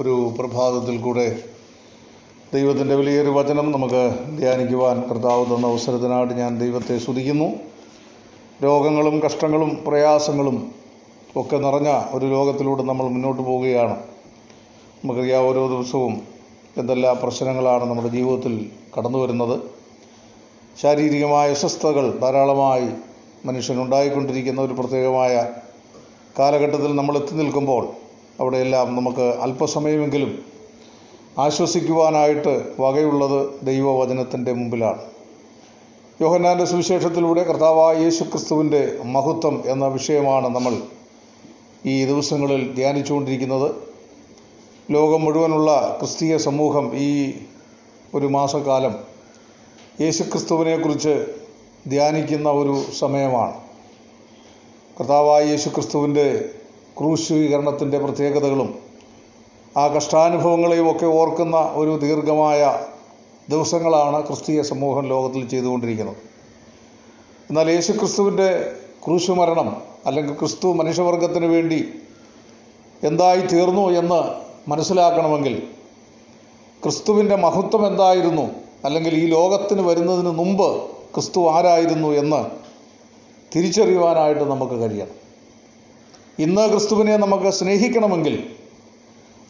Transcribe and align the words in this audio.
ഒരു 0.00 0.32
പ്രഭാതത്തിൽ 0.38 1.00
കൂടെ 1.00 1.42
ദൈവത്തിന്റെ 2.54 2.94
വലിയൊരു 2.94 3.30
വചനം 3.30 3.72
നമുക്ക് 3.72 4.02
ധ്യാനിക്കുവാൻ 4.38 5.02
കർത്താവ് 5.10 5.56
തന്ന 5.56 5.66
അവസരത്തിനായിട്ട് 5.66 6.34
ഞാൻ 6.34 6.58
ദൈവത്തെ 6.58 6.98
സ്തുതിക്കുന്നു. 6.98 7.48
രോഗങ്ങളും 8.62 9.20
കഷ്ടങ്ങളും 9.20 9.84
പ്രയാസങ്ങളും 9.86 10.74
ഒക്കെ 11.36 11.56
നിറഞ്ഞ 11.56 12.02
ഒരു 12.10 12.26
ലോകത്തിലൂടെ 12.26 12.82
നമ്മൾ 12.82 13.06
മുന്നോട്ട് 13.08 13.42
പോവുകയാണ്. 13.42 13.96
നമുക്കറിയാം 15.04 15.48
ഓരോ 15.48 15.68
ദിവസവും 15.68 16.22
എന്തെല്ലാം 16.76 17.16
പ്രശ്നങ്ങളാണ് 17.22 17.84
നമ്മുടെ 17.84 18.08
ജീവിതത്തിൽ 18.08 18.70
കടന്നു 18.98 19.18
വരുന്നത്. 19.18 19.60
ശാരീരികമായ 20.82 21.50
അസ്വസ്ഥതകൾ 21.50 22.18
ധാരാളമായി 22.18 22.88
മനുഷ്യനുണ്ടായിക്കൊണ്ടിരിക്കുന്ന 23.46 24.60
ഒരു 24.60 24.72
പ്രത്യേകമായ 24.72 25.46
കാലഘട്ടത്തിൽ 26.38 26.96
നമ്മൾ 26.96 27.16
എത്തി 27.18 27.34
നിൽക്കുമ്പോൾ 27.34 28.09
അവിടെയെല്ലാം 28.40 28.96
നമുക്ക് 28.96 29.20
അല്പസമയമെങ്കിലും 29.20 30.44
ആശ്വസിക്കുവാനായിട്ട് 31.38 32.72
വകയുള്ളത് 32.80 33.60
ദൈവവചനത്തിന്റെ 33.62 34.52
മുമ്പിലാണ്. 34.52 34.98
യോഹന്നാന്റെ 36.20 36.64
സുവിശേഷത്തിലൂടെ 36.64 37.42
കർത്താവായ 37.42 37.96
യേശു 37.96 38.24
ക്രിസ്തുവിന്റെ 38.24 38.98
മഹത്വം 39.04 39.62
എന്ന 39.66 39.86
വിഷയമാണ് 39.86 40.48
നമ്മൾ 40.48 40.82
ഈ 41.86 42.04
ദിവസങ്ങളിൽ 42.04 42.74
ധ്യാനിച്ചുകൊണ്ടിരിക്കുന്നത്. 42.74 43.70
ലോകം 44.90 45.24
മുഴുവനുള്ള 45.24 45.96
ക്രിസ്തീയ 45.98 46.36
സമൂഹം 46.36 46.96
ഈ 46.96 47.34
ഒരു 48.14 48.26
മാസക്കാലം 48.26 48.94
യേശുക്രിസ്തുവിനെക്കുറിച്ച് 50.00 51.26
ധ്യാനിക്കുന്ന 51.88 52.48
ഒരു 52.50 52.84
സമയമാണ്. 52.98 53.54
കർത്താവായ 55.00 55.44
യേശുക്രിസ്തുവിന്റെ 55.44 56.48
ക്രൂശീകരണത്തിന്റെ 57.00 57.98
പ്രത്യേകതകളും 57.98 58.78
ആ 59.78 59.86
കഷ്ടാനുഭവങ്ങളെയും 59.88 60.90
ഒക്കെ 60.90 61.06
ഓർക്കുന്ന 61.06 61.56
ഒരു 61.56 61.98
ദീർഘമായ 61.98 62.78
ദിവസങ്ങളാണ് 63.50 64.26
ക്രിസ്തീയ 64.26 64.62
സമൂഹം 64.62 65.06
ലോകത്തിൽ 65.06 65.48
ചെയ്തുകൊണ്ടിരിക്കുന്നത്. 65.48 66.16
എന്നാൽ 67.50 67.70
യേശു 67.70 67.92
ക്രിസ്തുവിന്റെ 67.92 68.48
ക്രൂശുമരണം 69.04 69.76
അല്ലെങ്കിൽ 70.06 70.34
ക്രിസ്തു 70.34 70.72
മനുഷ്യവർഗത്തിന് 70.72 71.46
വേണ്ടി 71.46 71.80
എന്തായി 73.04 73.40
തീർന്നു 73.40 73.90
എന്ന് 73.90 74.20
മനസ്സിലാക്കണമെങ്കിൽ 74.70 75.62
ക്രിസ്തുവിന്റെ 76.84 77.36
മഹത്വം 77.36 77.86
എന്തായിരുന്നു 77.86 78.50
അല്ലെങ്കിൽ 78.84 79.14
ഈ 79.14 79.26
ലോകത്തിന് 79.26 79.82
വരുന്നതിന് 79.82 80.30
മുമ്പ് 80.30 80.68
ക്രിസ്തു 81.14 81.40
ആരായിരുന്നു 81.48 82.08
എന്ന് 82.08 82.42
തിരിച്ചറിയുവാനായിട്ട് 83.54 84.44
നമുക്ക് 84.44 84.74
കഴിയണം. 84.74 85.19
ഇന്ന് 86.40 86.70
ക്രിസ്തുവിനെ 86.70 87.16
നമുക്ക് 87.16 87.50
സ്നേഹിക്കണമെങ്കിൽ 87.50 88.50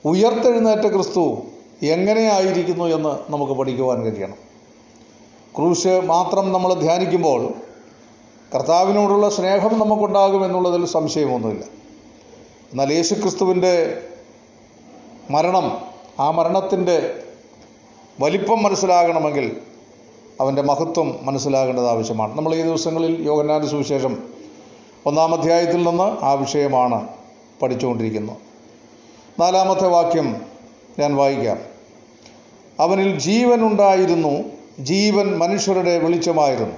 ഉയർത്തെഴുന്നേറ്റ 0.04 0.92
ക്രിസ്തു 0.92 1.42
എങ്ങനെയായിരിക്കുന്നു 1.82 2.84
എന്ന് 2.84 3.32
നമുക്ക് 3.32 3.52
പഠിക്കുവാൻ 3.52 4.02
കഴിയണം. 4.02 4.36
ക്രൂശ് 5.56 6.00
മാത്രം 6.04 6.52
നമ്മൾ 6.52 6.74
ധ്യാനിക്കുമ്പോൾ 6.74 7.48
കർത്താവിനോടുള്ള 8.54 9.30
സ്നേഹം 9.30 9.78
നമുക്കുണ്ടാകുമെന്നുള്ളതിൽ 9.78 10.84
സംശയമൊന്നുമില്ല. 10.84 11.64
എന്നാൽ 12.70 12.92
യേശു 12.92 13.14
ക്രിസ്തുവിന്റെ 13.14 14.02
മരണം 15.30 15.78
ആ 16.20 16.30
മരണത്തിന്റെ 16.30 17.22
വലിപ്പം 18.20 18.62
മനസ്സിലാകണമെങ്കിൽ 18.62 19.56
അവന്റെ 20.40 20.62
മഹത്വം 20.62 21.18
മനസ്സിലാകേണ്ടത് 21.22 21.88
ആവശ്യമാണ്. 21.88 22.36
നമ്മൾ 22.36 22.54
ഈ 22.54 22.62
ദിവസങ്ങളിൽ 22.62 23.22
യോഗനാന്റെ 23.26 23.68
സുവിശേഷം 23.68 24.29
ഒന്നാം 25.06 25.34
അധ്യായത്തിൽ 25.34 25.76
നിന്ന് 25.76 26.24
ആ 26.24 26.32
വിഷയമാണ് 26.32 27.08
പഠിച്ചുകൊണ്ടിരിക്കുന്നത്. 27.62 28.36
നാലാമത്തെ 29.40 29.88
വാക്യം 29.88 30.36
ഞാൻ 30.98 31.16
വായിക്കാം. 31.16 31.58
അവനിൽ 32.80 33.18
ജീവൻ 33.18 33.62
ഉണ്ടായിരുന്നു 33.62 34.42
ജീവൻ 34.80 35.38
മനുഷ്യരുടെ 35.38 35.98
വെളിച്ചമായിരുന്നു. 35.98 36.76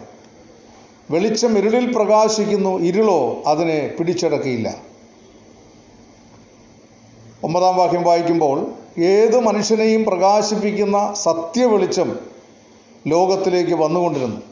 വെളിച്ചം 1.10 1.58
ഇരുളിൽ 1.58 1.96
പ്രകാശിക്കുന്നു 1.96 2.78
ഇരുളോ 2.78 3.42
അതിനെ 3.46 3.94
പിടിച്ചടക്കിയില്ല. 3.98 4.74
ഒമ്പതാം 7.44 7.76
വാക്യം 7.76 8.02
വായിക്കുമ്പോൾ 8.02 8.72
ഏത് 8.98 9.40
മനുഷ്യനെയും 9.40 10.04
പ്രകാശിപ്പിക്കുന്ന 10.04 11.12
സത്യവെളിച്ചം 11.12 12.18
ലോകത്തിലേക്ക് 13.06 13.74
വന്നുകൊണ്ടിരുന്നു. 13.74 14.51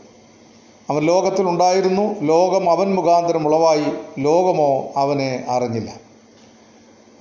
അവൻ 0.91 1.03
ലോകത്തിലുണ്ടായിരുന്നു 1.03 2.21
ലോകം 2.21 2.71
അവൻ 2.71 2.95
മുഖാന്തരം 2.95 3.47
ഉളവായി. 3.47 3.85
ലോകമോ 4.19 4.89
അവനെ 4.97 5.45
അറിഞ്ഞില്ല. 5.49 5.93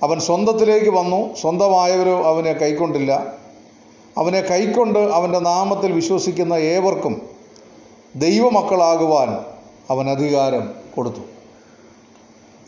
അവൻ 0.02 0.20
സ്വന്തത്തിലേക്ക് 0.20 0.90
വന്നു. 0.90 1.34
സ്വന്തമായവരോ 1.34 2.22
അവനെ 2.22 2.52
കൈക്കൊണ്ടില്ല. 2.52 3.26
അവനെ 4.18 4.40
കൈക്കൊണ്ട് 4.40 4.98
അവന്റെ 4.98 5.38
നാമത്തിൽ 5.38 5.92
വിശ്വസിക്കുന്ന 5.92 6.54
ഏവർക്കും 6.54 7.22
ദൈവമക്കളാകുവാൻ 8.16 9.44
അവൻ 9.90 10.10
അധികാരം 10.10 10.74
കൊടുത്തു. 10.96 11.20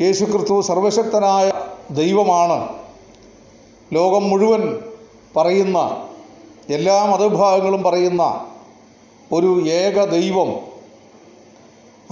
യേശുക്രിസ്തു 0.03 0.61
സർവശക്തനായ 0.61 1.53
ദൈവമാണ്. 1.91 2.69
ലോകം 3.93 4.31
മുഴുവൻ 4.31 4.79
പറയുന്ന 5.37 6.09
എല്ലാ 6.71 7.05
മതവിഭാഗങ്ങളും 7.05 7.83
പറയുന്ന 7.83 8.47
ഒരു 9.33 9.69
ഏക 9.69 10.05
ദൈവം 10.05 10.72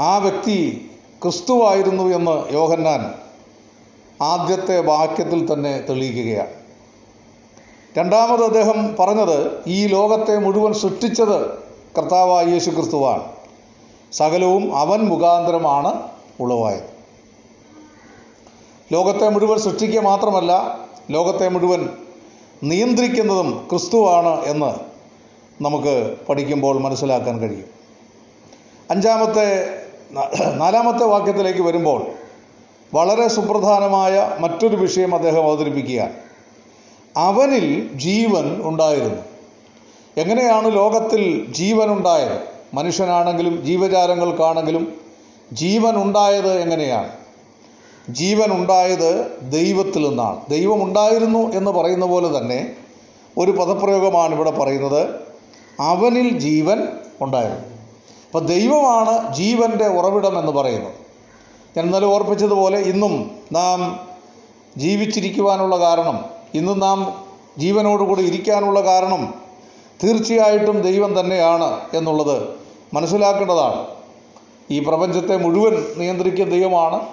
ആ 0.00 0.18
വ്യക്തി 0.18 0.90
ക്രിസ്തുവായിരുന്നു 1.22 2.04
എന്ന് 2.04 2.54
യോഹന്നാൻ 2.54 3.14
ആദ്യത്തെ 4.22 4.80
വാക്യത്തിൽ 4.80 5.52
തന്നെ 5.52 5.84
തെളിയിക്കുകയാണ്. 5.88 6.50
രണ്ടാമത് 7.98 8.44
അദ്ദേഹം 8.44 8.96
പറഞ്ഞത് 9.00 9.64
ഈ 9.66 9.86
ലോകത്തെ 9.86 10.38
മുഴുവൻ 10.38 10.72
സൃഷ്ടിച്ചത് 10.72 11.58
കർത്താവായ 11.98 12.44
യേശു 12.44 12.70
ക്രിസ്തുവാണ് 12.70 13.22
സകലവും 14.12 14.76
അവൻ 14.76 15.00
മുഖാന്തരമാണ് 15.00 16.02
ഉളവായത്. 16.40 16.88
ലോകത്തെ 18.92 19.28
മുഴുവൻ 19.28 19.58
സൃഷ്ടിക്കുക 19.58 20.00
മാത്രമല്ല 20.00 20.78
ലോകത്തെ 21.10 21.48
മുഴുവൻ 21.48 21.88
നിയന്ത്രിക്കുന്നതും 22.62 23.66
ക്രിസ്തുവാണ് 23.70 24.44
എന്ന് 24.44 24.70
നമുക്ക് 25.62 26.16
പഠിക്കുമ്പോൾ 26.28 26.80
മനസ്സിലാക്കാൻ 26.80 27.38
കഴിയും. 27.38 27.68
അഞ്ചാമത്തെ 28.90 29.79
നാലാമത്തെ 30.56 31.04
വാക്യത്തിലേക്ക് 31.04 31.60
വരുമ്പോൾ 31.60 32.06
വളരെ 32.94 33.28
സുപ്രധാനമായ 33.28 34.36
മറ്റൊരു 34.40 34.76
വിഷയം 34.76 35.14
അദ്ദേഹം 35.14 35.42
അവതരിപ്പിക്കുകയാണ്. 35.42 36.12
അവനിൽ 37.16 37.90
ജീവൻ 37.94 38.60
ഉണ്ടായിരുന്നു. 38.62 39.22
എങ്ങനെയാണ് 40.16 40.76
ലോകത്തിൽ 40.76 41.52
ജീവൻ 41.52 41.92
ഉണ്ടായത് 41.92 42.40
മനുഷ്യനാണെങ്കിലും 42.74 43.64
ജീവജാലങ്ങൾക്കാണെങ്കിലും 43.64 45.00
ജീവൻ 45.52 46.02
ഉണ്ടായത് 46.02 46.60
എങ്ങനെയാണ്? 46.60 47.12
ജീവൻ 48.10 48.52
ഉണ്ടായത് 48.52 49.38
ദൈവത്തിൽ 49.42 50.08
നിന്നാണ്. 50.08 50.40
ദൈവമുണ്ടായിരുന്നു 50.50 51.52
എന്ന് 51.52 51.70
പറയുന്ന 51.70 52.06
പോലെ 52.06 52.38
തന്നെ 52.38 52.72
ഒരു 53.38 53.50
പദപ്രയോഗമാണ് 53.50 54.34
ഇവിടെ 54.34 54.50
പറയുന്നത്. 54.50 55.08
അവനിൽ 55.80 56.38
ജീവൻ 56.38 56.88
ഉണ്ടായിരുന്നു. 57.20 57.79
അപ്പോൾ 58.30 58.46
ദൈവമാണ് 58.46 59.34
ജീവന്റെ 59.34 59.86
ഉറവിടം 59.86 60.38
എന്ന് 60.38 60.52
പറയുന്നത്. 60.52 60.92
ഞാൻ 61.76 61.86
ഇന്നലെ 61.86 62.06
ഓർപ്പിച്ചതുപോലെ 62.06 62.78
ഇന്നും 62.78 63.30
നാം 63.52 64.00
ജീവിച്ചിരിക്കുവാനുള്ള 64.76 65.78
കാരണം 65.78 66.24
ഇന്നും 66.54 66.78
നാം 66.78 67.24
ജീവനോടുകൂടി 67.58 68.22
ഇരിക്കാനുള്ള 68.22 68.80
കാരണം 68.80 69.34
തീർച്ചയായിട്ടും 70.04 70.80
ദൈവം 70.80 71.20
തന്നെയാണ് 71.20 71.80
എന്നുള്ളത് 71.94 72.48
മനസ്സിലാക്കേണ്ടതാണ്. 72.94 73.86
ഈ 74.70 74.78
പ്രപഞ്ചത്തെ 74.80 75.36
മുഴുവൻ 75.36 75.86
നിയന്ത്രിക്കുന്ന 75.96 76.54
ദൈവമാണ്. 76.54 77.06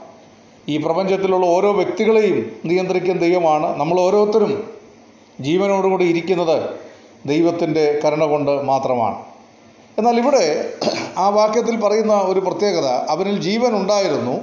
ഈ 0.70 0.78
പ്രപഞ്ചത്തിലുള്ള 0.78 1.46
ഓരോ 1.46 1.72
വ്യക്തികളെയും 1.72 2.52
നിയന്ത്രിക്കുന്ന 2.66 3.22
ദൈവമാണ്. 3.22 3.80
നമ്മൾ 3.80 4.00
ഓരോരുത്തരും 4.00 4.70
ജീവനോടുകൂടി 5.42 6.06
ഇരിക്കുന്നത് 6.06 6.70
ദൈവത്തിന്റെ 7.26 8.00
കരുണ 8.06 8.26
കൊണ്ട് 8.26 8.62
മാത്രമാണ്. 8.62 9.37
എന്നാൽ 9.98 10.18
ഇവിടെ 10.18 10.74
ആ 11.18 11.30
വാക്യത്തിൽ 11.30 11.80
പറയുന്ന 11.80 12.14
ഒരു 12.14 12.40
പ്രത്യേകത. 12.40 12.86
അവനിൽ 12.86 13.42
ജീവൻ 13.42 13.76
ഉണ്ടായിരുന്നു. 13.76 14.40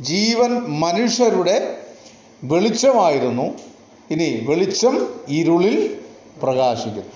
ജീവൻ 0.00 0.80
മനുഷ്യരുടെ 0.80 1.76
വെളിച്ചമായിരുന്നു. 2.44 3.42
ഇനി 4.10 4.46
വെളിച്ചം 4.48 5.08
ഇരുളിൽ 5.28 6.00
പ്രകാശിക്കുന്നു. 6.42 7.12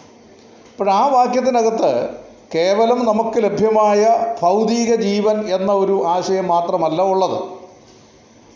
അപ്പോൾ 0.72 0.90
ആ 0.90 1.06
വാക്യത്തിനകത്ത് 1.06 2.08
കേവലം 2.54 3.04
നമുക്ക് 3.04 3.44
ലഭ്യമായ 3.44 4.06
ഭൗതിക 4.42 4.94
ജീവൻ 4.94 5.54
എന്ന 5.54 5.72
ഒരു 5.72 6.06
ആശയം 6.06 6.46
മാത്രമല്ല 6.46 7.02
ഉള്ളത്. 7.02 7.42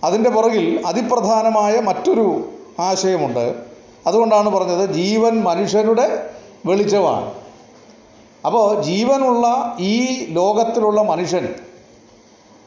അതിന്റെ 0.04 0.30
പുറകിൽ 0.30 0.82
അതിപ്രധാനമായ 0.86 1.80
മറ്റൊരു 1.80 2.48
ആശയമുണ്ട്. 2.78 3.54
അതുകൊണ്ടാണ് 4.06 4.50
പറഞ്ഞത് 4.50 4.90
ജീവൻ 4.90 5.42
മനുഷ്യരുടെ 5.42 6.30
വെളിച്ചമാണ്. 6.66 7.47
അപ്പോൾ 8.48 8.82
ജീവനുള്ള 8.82 9.76
ഈ 9.78 10.26
ലോകത്തിലുള്ള 10.30 11.02
മനുഷ്യൻ 11.02 11.54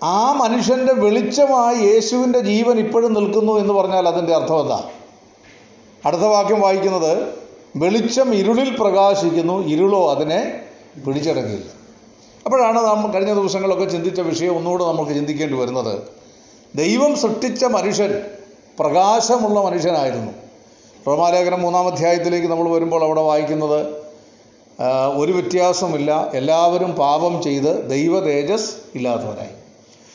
ആ 0.04 0.34
മനുഷ്യന്റെ 0.34 0.94
വെളിച്ചമായി 0.94 1.78
യേശുവിന്റെ 1.78 2.40
ജീവൻ 2.40 2.80
ഇപ്പോഴും 2.80 3.14
നിൽക്കുന്നു 3.14 3.60
എന്ന് 3.60 3.74
പറഞ്ഞാൽ 3.74 4.08
അതിന്റെ 4.08 4.36
അർത്ഥം 4.36 4.62
എന്താ? 4.62 4.90
അടുത്ത 6.06 6.22
വാക്യം 6.22 6.62
വായിക്കുന്നത് 6.62 7.34
വെളിച്ചം 7.76 8.36
ഇരുളിൽ 8.36 8.78
പ്രകാശിക്കുന്നു 8.78 9.68
ഇരുളോ 9.68 10.12
അതിനെ 10.12 10.66
പിടിച്ചടങ്ങിയില്ല 11.06 11.70
അപ്പോഴാണ് 12.46 12.86
നാം 12.86 13.14
കഴിഞ്ഞ 13.14 13.34
ദിവസങ്ങളൊക്കെ 13.34 13.86
ചിന്തിച്ച 13.86 14.20
വിഷയം 14.20 14.58
ഒന്നുകൂടെ 14.58 14.84
നമുക്ക് 14.86 15.12
ചിന്തിക്കേണ്ടി 15.12 15.58
വരുന്നത്. 15.58 16.02
ദൈവം 16.76 17.16
സൃഷ്ടിച്ച 17.16 17.66
മനുഷ്യൻ 17.66 18.22
പ്രകാശമുള്ള 18.80 19.62
മനുഷ്യനായിരുന്നു. 19.62 20.32
റോമാലേഖനം 21.08 21.62
മൂന്നാം 21.62 21.88
അധ്യായത്തിലേക്ക് 21.88 22.48
നമ്മൾ 22.48 22.70
വരുമ്പോൾ 22.70 23.04
അവിടെ 23.04 23.22
വായിക്കുന്നത് 23.22 24.01
ഒരു 25.16 25.32
വ്യത്യാസമില്ല 25.32 26.32
എല്ലാവരും 26.34 26.92
പാപം 26.92 27.42
ചെയ്ത് 27.42 27.90
ദൈവ 27.90 28.20
തേജസ് 28.20 28.72
ഇല്ലാത്തവരായി. 28.96 29.54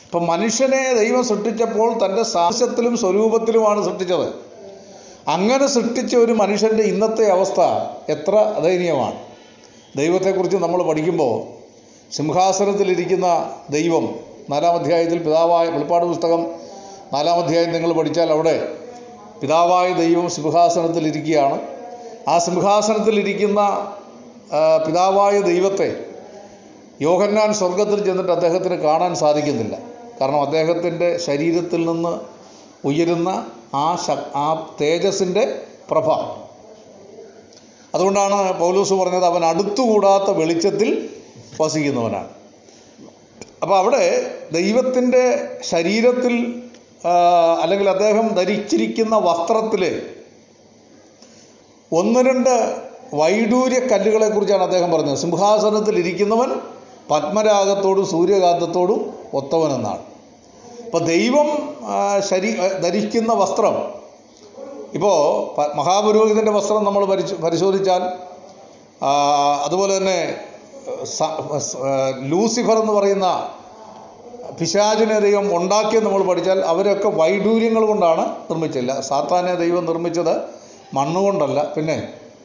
ഇപ്പം 0.05 0.27
മനുഷ്യനെ 0.27 0.93
ദൈവം 0.93 1.25
സൃഷ്ടിച്ചപ്പോൾ 1.25 2.05
തന്റെ 2.05 2.23
സാഹസ്യത്തിലും 2.23 2.97
സ്വരൂപത്തിലുമാണ് 2.97 3.85
സൃഷ്ടിച്ചത്. 3.85 4.27
അങ്ങനെ 5.27 5.67
സൃഷ്ടിച്ച 5.67 6.15
ഒരു 6.15 6.31
മനുഷ്യന്റെ 6.31 6.83
ഇന്നത്തെ 6.83 7.25
അവസ്ഥ 7.29 7.61
എത്ര 8.11 8.59
ദയനീയമാണ്. 8.63 9.19
ദൈവത്തെക്കുറിച്ച് 9.97 10.57
നമ്മൾ 10.57 10.83
പഠിക്കുമ്പോൾ 10.83 11.57
സിംഹാസനത്തിലിരിക്കുന്ന 12.15 13.49
ദൈവം 13.69 14.15
നാലാം 14.49 14.73
അധ്യായത്തിൽ 14.73 15.17
പിതാവായ 15.17 15.67
വെളിപ്പാട് 15.67 16.05
പുസ്തകം 16.05 16.47
നാലാം 17.13 17.39
അധ്യായം 17.39 17.71
നിങ്ങൾ 17.71 17.93
പഠിച്ചാൽ 17.93 18.31
അവിടെ 18.31 18.67
പിതാവായ 19.41 19.93
ദൈവം 19.93 20.29
സിംഹാസനത്തിലിരിക്കുകയാണ്. 20.29 21.59
ആ 22.27 22.37
സിംഹാസനത്തിലിരിക്കുന്ന 22.37 23.61
പിതാവായ 24.85 25.41
ദൈവത്തെ 25.41 26.05
യോഹന്നാൻ 27.01 27.53
സ്വർഗത്തിൽ 27.53 28.05
ചെന്നിട്ട് 28.05 28.31
അദ്ദേഹത്തിന് 28.31 28.75
കാണാൻ 28.75 29.15
സാധിക്കുന്നില്ല. 29.15 29.77
കാരണം 30.21 30.41
അദ്ദേഹത്തിന്റെ 30.41 31.17
ശരീരത്തിൽ 31.17 31.85
നിന്ന് 31.85 32.13
ഉയരുന്ന 32.85 33.29
ആ 33.73 33.95
ശ 33.95 34.09
ആ 34.35 34.75
തേജസ്സിന്റെ 34.81 35.43
പ്രഭ. 35.91 36.09
അതുകൊണ്ടാണ് 37.95 38.59
പൗലൂസ് 38.59 38.93
പറഞ്ഞത് 38.93 39.25
അവൻ 39.25 39.45
അടുത്തുകൂടാത്ത 39.45 40.29
വെളിച്ചത്തിൽ 40.29 40.89
വസിക്കുന്നവനാണ്. 41.61 42.29
അപ്പോൾ 43.63 43.77
അവിടെ 43.77 44.03
ദൈവത്തിന്റെ 44.51 45.23
ശരീരത്തിൽ 45.61 46.63
അല്ലെങ്കിൽ 47.61 47.89
അദ്ദേഹം 47.89 48.27
ധരിച്ചിരിക്കുന്ന 48.27 49.15
വസ്ത്രത്തിൽ 49.15 49.83
ഒന്ന് 51.91 52.19
രണ്ട് 52.19 52.86
വൈഡൂര്യ 53.13 53.79
കല്ലുകളെക്കുറിച്ചാണ് 53.91 54.63
അദ്ദേഹം 54.63 54.89
പറഞ്ഞത്. 54.91 55.17
സിംഹാസനത്തിൽ 55.17 55.95
ഇരിക്കുന്നവൻ 56.03 56.49
പത്മരാഗത്തോടും 57.11 58.05
സൂര്യകാന്തത്തോടും 58.05 59.01
ഒത്തവനെന്നാണ്. 59.39 60.03
ഇപ്പോൾ 60.85 61.03
ദൈവം 61.13 61.47
ശരി 62.29 62.49
ധരിക്കുന്ന 62.83 63.33
വസ്ത്രം 63.33 63.75
ഇപ്പോൾ 64.97 65.17
മഹാപുരോഹിതന്റെ 65.77 66.51
വസ്ത്രം 66.51 66.83
നമ്മൾ 66.83 67.05
പരിശോ 67.05 67.35
പരിശോധിച്ചാൽ 67.45 68.03
അതുപോലെ 69.65 69.97
തന്നെ 69.97 70.19
ലൂസിഫർ 72.31 72.77
എന്ന് 72.83 72.93
പറയുന്ന 72.93 73.27
പിശാചിനെ 74.59 75.19
ദൈവം 75.19 75.55
ഉണ്ടാക്കിയെന്ന് 75.57 76.09
നമ്മൾ 76.09 76.23
പഠിച്ചാൽ 76.29 76.59
അവരൊക്കെ 76.59 77.09
വൈഡൂര്യങ്ങൾ 77.09 77.85
കൊണ്ടാണ് 77.85 78.23
നിർമ്മിച്ചില്ല 78.49 78.99
സാത്താനെ 78.99 79.55
ദൈവം 79.55 79.85
നിർമ്മിച്ചത് 79.85 80.33
മണ്ണുകൊണ്ടല്ല. 80.93 81.73
പിന്നെ 81.75 81.97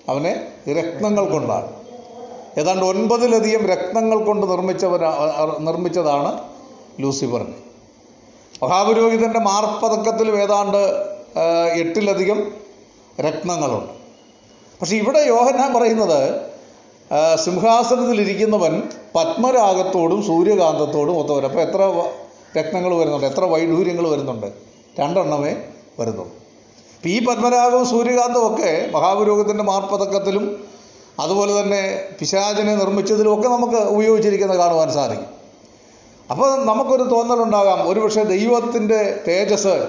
അവനെ 0.09 0.33
രത്നങ്ങൾ 0.69 1.25
കൊണ്ടാണ്. 1.31 1.69
ഏതാണ്ട് 2.61 2.85
ഒൻപതിലധികം 2.85 3.67
രത്നങ്ങൾ 3.67 4.25
കൊണ്ട് 4.25 4.51
നിർമ്മിച്ചവരാ 4.51 5.11
നിർമ്മിച്ചതാണ് 5.61 6.45
ലൂസിഫറിനെ. 7.01 7.59
മഹാപുരോഹിതന്റെ 8.63 9.39
മാർപ്പതക്കത്തിൽ 9.39 10.31
ഏതാണ്ട് 10.31 10.83
എട്ടിലധികം 11.75 12.53
രത്നങ്ങളുണ്ട്. 13.21 13.93
പക്ഷെ 14.81 14.97
ഇവിടെ 14.97 15.19
യോഹന്നാൻ 15.19 15.73
പറയുന്നത് 15.75 16.21
സിംഹാസനത്തിലിരിക്കുന്നവൻ 17.45 18.83
പത്മരാഗത്തോടും 19.15 20.23
സൂര്യകാന്തത്തോടും 20.23 21.19
ഒത്തവരും 21.19 21.49
അപ്പോൾ 21.49 21.61
എത്ര 21.61 21.81
രത്നങ്ങൾ 22.59 22.95
വരുന്നുണ്ട്? 22.95 23.27
എത്ര 23.27 23.45
വൈഡൂര്യങ്ങൾ 23.45 24.09
വരുന്നുണ്ട്? 24.09 24.47
രണ്ടെണ്ണമേ 25.01 25.57
വരുന്നുള്ളൂ. 26.01 26.42
അപ്പം 27.03 27.11
ഈ 27.11 27.25
പത്മരാഗവും 27.25 27.87
സൂര്യകാന്തവും 27.87 28.55
ഒക്കെ 28.55 28.91
മഹാപുരോഗത്തിന്റെ 28.93 29.65
മാർപ്പതക്കത്തിലും 29.65 30.65
അതുപോലെ 31.21 31.61
തന്നെ 31.61 32.05
പിശാചിനെ 32.21 32.75
നിർമ്മിച്ചതിലും 32.75 33.39
ഒക്കെ 33.39 33.49
നമുക്ക് 33.49 33.75
ഉപയോഗിച്ചിരിക്കുന്നത് 33.75 34.59
കാണുവാൻ 34.59 34.93
സാധിക്കും. 34.93 35.27
അപ്പോൾ 36.31 36.65
നമുക്കൊരു 36.65 37.03
തോന്നലുണ്ടാകാം 37.03 37.89
ഒരുപക്ഷെ 37.89 38.23
ദൈവത്തിന്റെ 38.23 39.21
തേജസ് 39.29 39.89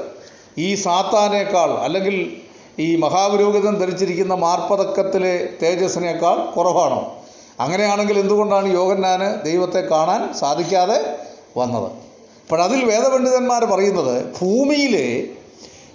ഈ 0.57 0.75
സാത്താനേക്കാൾ 0.75 1.71
അല്ലെങ്കിൽ 1.71 2.41
ഈ 2.79 2.95
മഹാപുരോഹിതൻ 2.95 3.79
ധരിച്ചിരിക്കുന്ന 3.79 4.33
മാർപ്പതക്കത്തിലെ 4.33 5.49
തേജസ്സിനേക്കാൾ 5.63 6.51
കുറവാണോ? 6.55 7.15
അങ്ങനെയാണെങ്കിൽ 7.59 8.19
എന്തുകൊണ്ടാണ് 8.19 8.73
യോഗന്നാന് 8.73 9.45
ദൈവത്തെ 9.45 9.79
കാണാൻ 9.79 10.33
സാധിക്കാതെ 10.33 11.17
വന്നത്? 11.57 11.91
അപ്പോഴതിൽ 12.43 12.85
വേദപണ്ഡിതന്മാർ 12.85 13.65
പറയുന്നത് 13.65 14.35
ഭൂമിയിലെ 14.41 15.27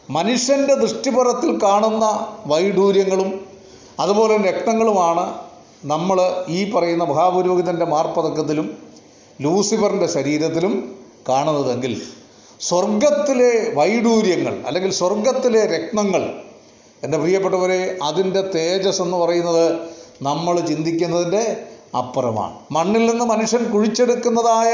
മനുഷ്യന്റെ 0.08 0.74
ദൃഷ്ടിപുറത്തിൽ 0.74 1.60
കാണുന്ന 1.62 2.04
വൈഡൂര്യങ്ങളും 2.46 3.30
അതുപോലെ 4.00 4.36
രക്തങ്ങളുമാണ് 4.36 5.24
നമ്മൾ 5.84 6.18
ഈ 6.48 6.70
പറയുന്ന 6.70 7.04
മഹാപുരോഹിതന്റെ 7.04 7.84
മാർപ്പതക്കത്തിലും 7.84 8.78
ലൂസിഫറിന്റെ 9.40 10.06
ശരീരത്തിലും 10.06 10.72
കാണുന്നതെങ്കിൽ 11.28 12.02
സ്വർഗത്തിലെ 12.60 13.74
വൈഡൂര്യങ്ങൾ 13.74 14.66
അല്ലെങ്കിൽ 14.66 14.92
സ്വർഗത്തിലെ 14.92 15.66
രത്നങ്ങൾ 15.66 16.22
എന്റെ 17.02 17.18
പ്രിയപ്പെട്ടവരെ 17.18 17.98
അതിന്റെ 18.02 18.40
തേജസ് 18.40 19.02
എന്ന് 19.02 19.16
പറയുന്നത് 19.16 19.66
നമ്മൾ 20.22 20.60
ചിന്തിക്കുന്നതിന്റെ 20.60 21.42
അപ്പുറമാണ്. 21.96 22.54
മണ്ണിൽ 22.70 23.10
നിന്ന് 23.10 23.24
മനുഷ്യൻ 23.24 23.72
കുഴിച്ചെടുക്കുന്നതായ 23.72 24.72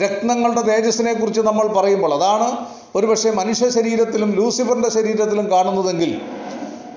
രത്നങ്ങളുടെ 0.00 0.60
തേജസ്സിനെ 0.60 1.12
കുറിച്ച് 1.14 1.40
നമ്മൾ 1.40 1.66
പറയുമ്പോൾ 1.66 2.14
അതാണ് 2.14 2.77
ഒരുപക്ഷെ 2.96 3.30
മനുഷ്യ 3.30 3.70
ശരീരത്തിലും 3.70 4.32
ലൂസിഫറിന്റെ 4.32 4.90
ശരീരത്തിലും 4.90 5.50
കാണുന്നതെങ്കിൽ 5.50 6.20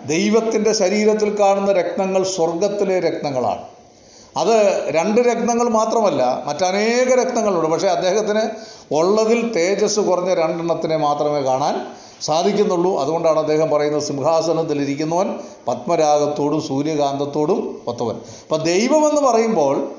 ദൈവത്തിന്റെ 0.05 0.73
ശരീരത്തിൽ 0.73 1.39
കാണുന്ന 1.39 1.71
രക്തങ്ങൾ 1.71 2.23
സ്വർഗത്തിലെ 2.23 2.99
രക്തങ്ങളാണ്. 2.99 3.61
അത് 4.37 4.85
രണ്ട് 4.89 5.21
രക്തങ്ങൾ 5.21 5.69
മാത്രമല്ല 5.69 6.43
മറ്റനേക 6.47 7.15
രക്തങ്ങളുണ്ട്. 7.15 7.69
പക്ഷേ 7.69 7.87
അദ്ദേഹത്തിന് 7.87 8.41
ഉള്ളതിൽ 8.93 9.53
തേജസ് 9.53 9.99
കുറഞ്ഞ 9.99 10.33
രണ്ടെണ്ണത്തിനെ 10.33 10.97
മാത്രമേ 10.97 11.41
കാണാൻ 11.41 11.87
സാധിക്കുന്നുള്ളൂ. 12.21 12.99
അതുകൊണ്ടാണ് 12.99 13.39
അദ്ദേഹം 13.39 13.69
പറയുന്നത് 13.69 14.03
സിംഹാസനത്തിലിരിക്കുന്നവൻ 14.03 15.39
പത്മരാഗത്തോടും 15.67 16.61
സൂര്യകാന്തത്തോടും 16.61 17.81
ഒത്തവൻ. 17.87 18.15
അപ്പം 18.15 18.57
ദൈവമെന്ന് 18.57 19.21
പറയുമ്പോൾ 19.21 19.91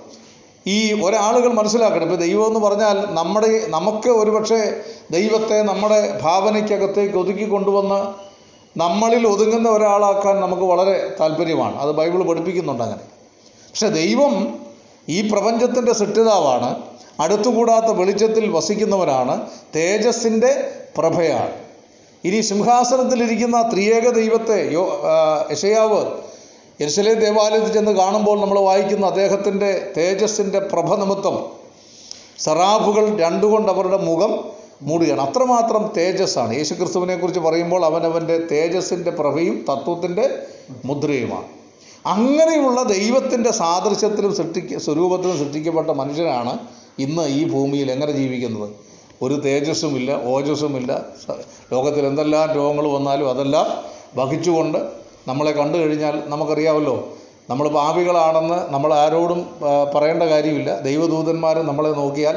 ഈ 0.66 1.02
ഒരാളുകൾ 1.02 1.52
മനസ്സിലാക്കണം. 1.52 2.02
ഇപ്പോൾ 2.02 2.16
ദൈവം 2.16 2.46
എന്ന് 2.46 2.60
പറഞ്ഞാൽ 2.60 3.06
നമ്മുടെ 3.08 3.66
നമുക്ക് 3.68 4.08
ഒരുപക്ഷെ 4.08 4.80
ദൈവത്തെ 5.10 5.62
നമ്മുടെ 5.62 6.18
ഭാവനയ്ക്കകത്തേക്ക് 6.22 7.16
ഒതുക്കി 7.16 7.44
കൊണ്ടുവന്ന് 7.44 8.32
നമ്മളിൽ 8.78 9.26
ഒതുങ്ങുന്ന 9.26 9.68
ഒരാളാക്കാൻ 9.68 10.40
നമുക്ക് 10.40 10.62
വളരെ 10.62 11.16
താല്പര്യമാണ്. 11.20 11.76
അത് 11.76 11.90
ബൈബിൾ 11.90 12.22
പഠിപ്പിക്കുന്നുണ്ട് 12.22 12.82
അങ്ങനെ. 12.82 13.02
പക്ഷെ 13.42 13.88
ദൈവം 13.88 14.58
ഈ 15.08 15.30
പ്രപഞ്ചത്തിന്റെ 15.30 15.92
സൃഷ്ടിതാവാണ്. 15.92 16.82
അടുത്തുകൂടാത്ത 17.20 17.86
വെളിച്ചത്തിൽ 17.86 18.50
വസിക്കുന്നവരാണ്. 18.50 19.46
തേജസ്സിന്റെ 19.76 20.70
പ്രഭയാണ്. 20.98 21.52
ഇനി 22.24 22.40
സിംഹാസനത്തിലിരിക്കുന്ന 22.40 23.70
ത്രിയേക 23.72 24.10
ദൈവത്തെ 24.10 24.68
യോ 24.72 25.00
ആ, 25.04 25.44
യശയാവ് 26.82 27.20
ദേവാലയത്തിൽ 27.20 27.72
ചെന്ന് 27.72 27.92
കാണുമ്പോൾ 27.92 28.40
നമ്മൾ 28.40 28.60
വായിക്കുന്ന 28.60 29.06
അദ്ദേഹത്തിന്റെ 29.06 29.92
തേജസ്സിന്റെ 29.96 30.58
പ്രഭ 30.58 30.94
നിമിത്തം 30.94 31.46
സറാഫുകൾ 32.38 33.18
രണ്ടുകൊണ്ട് 33.18 33.72
അവരുടെ 33.72 33.96
മുഖം 33.96 34.44
മൂടുകയാണ്. 34.82 35.20
അത്രമാത്രം 35.20 35.92
തേജസ്സാണ്. 35.96 36.54
യേശുക്രിസ്തുവിനെ 36.54 37.16
കുറിച്ച് 37.16 37.40
പറയുമ്പോൾ 37.40 37.84
അവനവന്റെ 37.84 38.38
തേജസ്സിന്റെ 38.38 39.10
പ്രഭയും 39.10 39.64
തത്വത്തിന്റെ 39.68 40.38
മുദ്രയുമാണ്. 40.84 41.44
അങ്ങനെയുള്ള 42.06 42.82
ദൈവത്തിന്റെ 42.82 43.52
സാദൃശ്യത്തിലും 43.52 44.36
സൃഷ്ടിക്ക 44.36 44.78
സ്വരൂപത്തിലും 44.78 45.38
സൃഷ്ടിക്കപ്പെട്ട 45.38 45.90
മനുഷ്യനാണ് 45.90 46.58
ഇന്ന് 46.98 47.22
ഈ 47.22 47.48
ഭൂമിയിൽ 47.48 47.90
എങ്ങനെ 47.90 48.12
ജീവിക്കുന്നത്? 48.12 48.70
ഒരു 49.22 49.34
തേജസ്സുമില്ല 49.34 50.20
ഓജസ്സുമില്ല. 50.24 51.02
ലോകത്തിൽ 51.72 52.06
എന്തെല്ലാം 52.06 52.52
രോഗങ്ങൾ 52.52 52.88
വന്നാലും 52.88 53.30
അതെല്ലാം 53.30 53.66
വഹിച്ചുകൊണ്ട് 54.16 55.01
നമ്മളെ 55.28 55.52
കണ്ടു 55.52 55.78
കഴിഞ്ഞാൽ 55.78 56.22
നമുക്കറിയാമല്ലോ 56.26 56.96
നമ്മൾ 57.50 57.68
പാപികളാണെന്ന് 57.68 58.72
നമ്മൾ 58.72 58.94
ആരോടും 58.94 59.40
പറയേണ്ട 59.94 60.22
കാര്യമില്ല. 60.22 60.80
ദൈവദൂതന്മാർ 60.80 61.56
നമ്മളെ 61.70 61.90
നോക്കിയാൽ 61.90 62.36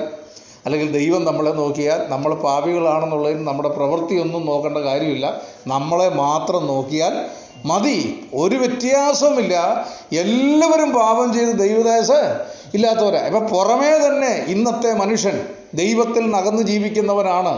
അല്ലെങ്കിൽ 0.66 0.92
ദൈവം 0.92 1.26
നമ്മളെ 1.26 1.52
നോക്കിയാൽ 1.52 2.00
നമ്മൾ 2.08 2.34
പാപികളാണെന്നുള്ളതിന് 2.34 3.48
നമ്മുടെ 3.48 3.70
പ്രവൃത്തിയൊന്നും 3.70 4.46
നോക്കേണ്ട 4.46 4.78
കാര്യമില്ല. 4.78 5.42
നമ്മളെ 5.68 6.10
മാത്രം 6.10 6.68
നോക്കിയാൽ 6.68 7.26
മതി. 7.66 8.28
ഒരു 8.34 8.56
വ്യത്യാസവുമില്ല. 8.56 9.56
എല്ലാവരും 10.12 10.94
പാപം 10.94 11.34
ചെയ്ത് 11.34 11.54
ദൈവദേശ 11.60 12.12
ഇല്ലാത്തവരാ. 12.74 13.22
ഇപ്പം 13.26 13.48
പുറമേ 13.48 13.94
തന്നെ 14.08 14.46
ഇന്നത്തെ 14.48 14.94
മനുഷ്യൻ 14.94 15.38
ദൈവത്തിൽ 15.74 16.32
നകന്ന് 16.32 16.62
ജീവിക്കുന്നവനാണ്. 16.62 17.54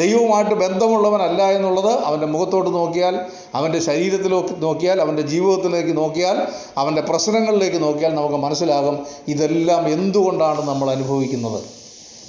ദൈവവുമായിട്ട് 0.00 0.54
ബന്ധമുള്ളവനല്ല 0.54 1.42
എന്നുള്ളത് 1.56 1.92
അവന്റെ 2.08 2.26
മുഖത്തോട്ട് 2.26 2.70
നോക്കിയാൽ 2.78 3.14
അവന്റെ 3.54 3.80
ശരീരത്തിലേക്ക് 3.88 4.62
നോക്കിയാൽ 4.62 5.00
അവന്റെ 5.04 5.22
ജീവിതത്തിലേക്ക് 5.22 5.96
നോക്കിയാൽ 5.96 6.36
അവന്റെ 6.78 7.02
പ്രശ്നങ്ങളിലേക്ക് 7.10 7.82
നോക്കിയാൽ 7.86 8.14
നമുക്ക് 8.14 8.38
മനസ്സിലാകും 8.46 8.96
ഇതെല്ലാം 9.28 9.88
എന്തുകൊണ്ടാണ് 9.88 10.62
നമ്മൾ 10.68 10.90
അനുഭവിക്കുന്നത്. 10.90 11.60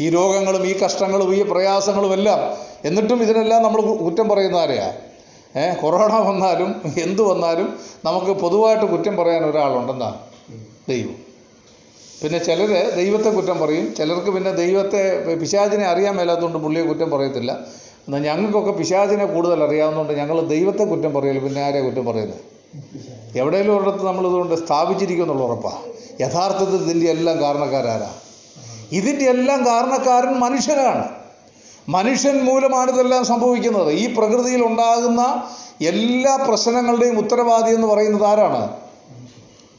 ഈ 0.02 0.10
രോഗങ്ങളും 0.10 0.64
ഈ 0.68 0.74
കഷ്ടങ്ങളും 0.84 1.30
ഈ 1.36 1.42
പ്രയാസങ്ങളും 1.52 2.14
എല്ലാം 2.14 2.42
എന്നിട്ടും 2.86 3.24
ഇതിനെല്ലാം 3.24 3.64
നമ്മൾ 3.64 3.82
കുറ്റം 4.04 4.28
പറയുന്ന 4.30 4.58
ഏഹ് 5.60 5.76
കൊറോണ 5.82 6.14
വന്നാലും 6.28 6.70
എന്ത് 7.06 7.22
വന്നാലും 7.22 7.68
നമുക്ക് 8.08 8.32
പൊതുവായിട്ട് 8.42 8.86
കുറ്റം 8.86 9.14
പറയാൻ 9.18 9.44
ഒരാളുണ്ടെന്നാണ് 9.50 10.18
ദൈവം. 10.90 11.16
പിന്നെ 12.24 12.40
ചിലർ 12.44 12.96
ദൈവത്തെ 12.96 13.30
കുറ്റം 13.30 13.60
പറയും 13.60 13.96
ചിലർക്ക് 13.96 14.32
പിന്നെ 14.32 14.52
ദൈവത്തെ 14.52 15.36
പിശാചിനെ 15.36 15.86
അറിയാൻ 15.86 16.16
മേലാത്തതുകൊണ്ട് 16.16 16.58
പുള്ളിയെ 16.58 16.86
കുറ്റം 16.86 17.12
പറയത്തില്ല. 17.12 17.52
എന്നാൽ 18.08 18.22
ഞങ്ങൾക്കൊക്കെ 18.22 18.72
പിശാചിനെ 18.72 19.26
കൂടുതൽ 19.26 19.64
അറിയാവുന്നതുകൊണ്ട് 19.64 20.14
ഞങ്ങൾ 20.14 20.42
ദൈവത്തെ 20.42 20.84
കുറ്റം 20.84 21.14
പറയൽ 21.14 21.40
പിന്നെ 21.40 21.62
ആരെയാണ് 21.62 21.86
കുറ്റം 21.86 22.06
പറയുന്നത് 22.06 22.60
എവിടെയെങ്കിലും 23.38 23.78
ഒരിടത്ത് 23.78 24.06
നമ്മളിതുകൊണ്ട് 24.06 24.56
സ്ഥാപിച്ചിരിക്കുമെന്നുള്ള 24.56 25.44
ഉറപ്പാണ് 25.44 25.84
യഥാർത്ഥത്തിൽ 26.22 26.76
ഇതിന്റെ 26.76 27.12
എല്ലാം 27.12 27.42
കാരണക്കാരാരാ. 27.42 28.12
ഇതിന്റെ 28.92 29.26
എല്ലാം 29.26 29.66
കാരണക്കാരൻ 29.66 30.40
മനുഷ്യനാണ്. 30.40 31.10
മനുഷ്യൻ 31.90 32.46
മൂലമാണ് 32.46 32.92
ഇതെല്ലാം 32.92 33.26
സംഭവിക്കുന്നത്. 33.26 33.92
ഈ 33.92 34.14
പ്രകൃതിയിൽ 34.14 34.66
ഉണ്ടാകുന്ന 34.66 35.44
എല്ലാ 35.82 36.36
പ്രശ്നങ്ങളുടെയും 36.36 37.18
ഉത്തരവാദി 37.18 37.74
എന്ന് 37.74 37.88
പറയുന്നത് 37.88 38.26
ആരാണ്? 38.26 38.70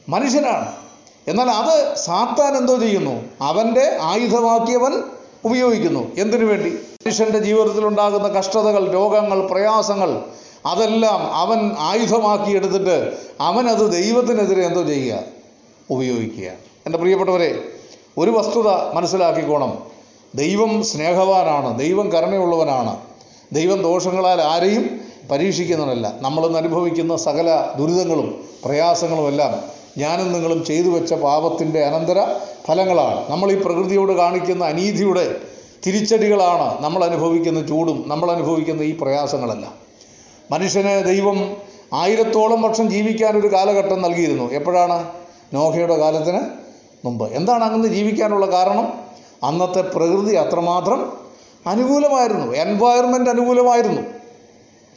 മനുഷ്യനാണ്. 0.09 0.80
എന്നാൽ 1.27 1.49
അത് 1.49 1.95
സാത്താൻ 1.95 2.57
എന്തോ 2.57 2.77
ചെയ്യുന്നു? 2.77 3.23
അവന്റെ 3.41 3.97
ആയുധമാക്കിയവൻ 4.01 5.03
ഉപയോഗിക്കുന്നു. 5.45 6.11
എന്തിനു 6.17 6.45
വേണ്ടി? 6.45 6.69
മനുഷ്യന്റെ 6.69 7.39
ജീവിതത്തിൽ 7.39 7.85
ഉണ്ടാകുന്ന 7.85 8.27
കഷ്ടതകൾ 8.27 8.91
രോഗങ്ങൾ 8.91 9.47
പ്രയാസങ്ങൾ 9.47 10.21
അതെല്ലാം 10.65 11.35
അവൻ 11.35 11.71
ആയുധമാക്കി 11.79 12.51
എടുത്തിട്ട് 12.51 13.17
അവനത് 13.39 13.91
ദൈവത്തിനെതിരെ 13.91 14.65
എന്തോ 14.65 14.83
ചെയ്യുക? 14.83 15.19
ഉപയോഗിക്കുക. 15.89 16.51
എന്റെ 16.85 16.97
പ്രിയപ്പെട്ടവരെ 16.97 17.63
ഒരു 18.17 18.31
വസ്തുത 18.31 18.93
മനസ്സിലാക്കിക്കോണം. 18.93 19.83
ദൈവം 20.35 20.83
സ്നേഹവാനാണ് 20.83 21.79
ദൈവം 21.79 22.11
കരുണയുള്ളവനാണ്. 22.11 22.97
ദൈവം 23.53 23.81
ദോഷങ്ങളാൽ 23.81 24.41
ആരെയും 24.41 25.01
പരീക്ഷിക്കുന്നവനല്ല. 25.31 26.13
നമ്മളിന്ന് 26.21 26.57
അനുഭവിക്കുന്ന 26.57 27.17
സകല 27.17 27.69
ദുരിതങ്ങളും 27.77 28.45
പ്രയാസങ്ങളും 28.65 29.27
എല്ലാം 29.27 29.80
ഞാനും 29.97 30.33
നിങ്ങളും 30.33 30.65
ചെയ്തു 30.65 30.89
വെച്ച 30.89 31.13
പാപത്തിന്റെ 31.13 31.85
അനന്തര 31.85 32.25
ഫലങ്ങളാണ്. 32.67 33.31
നമ്മൾ 33.31 33.51
ഈ 33.51 33.55
പ്രകൃതിയോട് 33.55 34.11
കാണിക്കുന്ന 34.11 34.65
അനീതിയുടെ 34.65 35.35
തിരിച്ചടികളാണ് 35.85 36.83
നമ്മൾ 36.83 37.03
അനുഭവിക്കുന്ന 37.03 37.67
ചൂടും 37.67 38.03
നമ്മൾ 38.07 38.31
അനുഭവിക്കുന്ന 38.31 38.81
ഈ 38.81 38.97
പ്രയാസങ്ങളെല്ലാം. 38.97 39.73
മനുഷ്യന് 40.51 41.05
ദൈവം 41.05 41.57
ആയിരത്തോളം 41.93 42.61
വർഷം 42.61 42.89
ജീവിക്കാൻ 42.89 43.37
ഒരു 43.37 43.53
കാലഘട്ടം 43.53 44.01
നൽകിയിരുന്നു. 44.01 44.51
എപ്പോഴാണ്? 44.51 45.07
നോഹയുടെ 45.53 45.97
കാലത്തിന് 45.97 46.39
മുമ്പ്. 47.05 47.31
എന്താണ് 47.31 47.63
അങ്ങനെ 47.63 47.87
ജീവിക്കാനുള്ള 47.87 48.45
കാരണം? 48.45 48.93
അന്നത്തെ 49.43 49.81
പ്രകൃതി 49.81 50.35
അത്രമാത്രം 50.35 51.13
അനുകൂലമായിരുന്നു. 51.67 52.53
എൻവയറമെന്റ് 52.53 53.29
അനുകൂലമായിരുന്നു. 53.29 54.20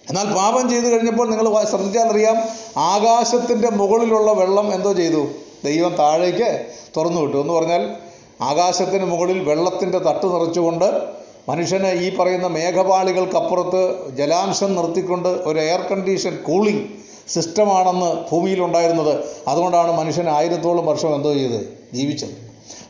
എന്നാൽ 0.08 0.34
പാപം 0.34 0.70
ചെയ്തു 0.70 0.86
കഴിഞ്ഞപ്പോൾ 0.86 1.30
നിങ്ങൾ 1.30 1.64
ശ്രദ്ധിച്ചാലറിയാം 1.64 2.36
ആകാശത്തിന്റെ 2.76 3.70
മുകളിലുള്ള 3.70 4.32
വെള്ളം 4.32 4.74
എന്തോ 4.74 4.92
ചെയ്തു? 4.92 5.26
ദൈവം 5.64 5.94
താഴേക്ക് 5.94 6.66
തുറന്നു 6.96 7.20
വിട്ടു. 7.20 7.36
എന്ന് 7.36 7.54
പറഞ്ഞാൽ 7.54 7.96
ആകാശത്തിന് 8.40 9.04
മുകളിൽ 9.04 9.38
വെള്ളത്തിന്റെ 9.44 9.98
തട്ട് 9.98 10.26
നിറച്ചുകൊണ്ട് 10.26 11.02
മനുഷ്യന് 11.48 11.86
ഈ 11.86 12.16
പറയുന്ന 12.16 12.46
മേഘപാളികൾക്കപ്പുറത്ത് 12.46 13.82
ജലാംശം 14.16 14.74
നിർത്തിക്കൊണ്ട് 14.74 15.28
ഒരു 15.28 15.58
എയർ 15.58 15.80
കണ്ടീഷൻ 15.80 16.38
കൂളിംഗ് 16.46 16.84
സിസ്റ്റമാണെന്ന് 17.28 18.30
ഭൂമിയിലുണ്ടായിരുന്നത് 18.32 19.24
അതുകൊണ്ടാണ് 19.48 19.92
മനുഷ്യൻ 19.92 20.28
ആയിരത്തോളം 20.30 20.86
വർഷം 20.86 21.14
എന്തോ 21.14 21.34
ചെയ്ത്? 21.34 21.78
ജീവിച്ചത്. 21.94 22.34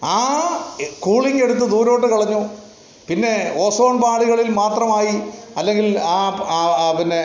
ആ 0.05 0.19
കൂളിംഗ് 1.01 1.43
എടുത്ത് 1.45 1.71
ദൂരോട്ട് 1.71 2.07
കളഞ്ഞു. 2.07 2.49
പിന്നെ 3.09 3.55
ഓസോൺ 3.57 4.01
പാളികളിൽ 4.01 4.51
മാത്രമായി 4.51 5.13
അല്ലെങ്കിൽ 5.57 5.99
ആ 5.99 6.95
പിന്നെ 6.99 7.21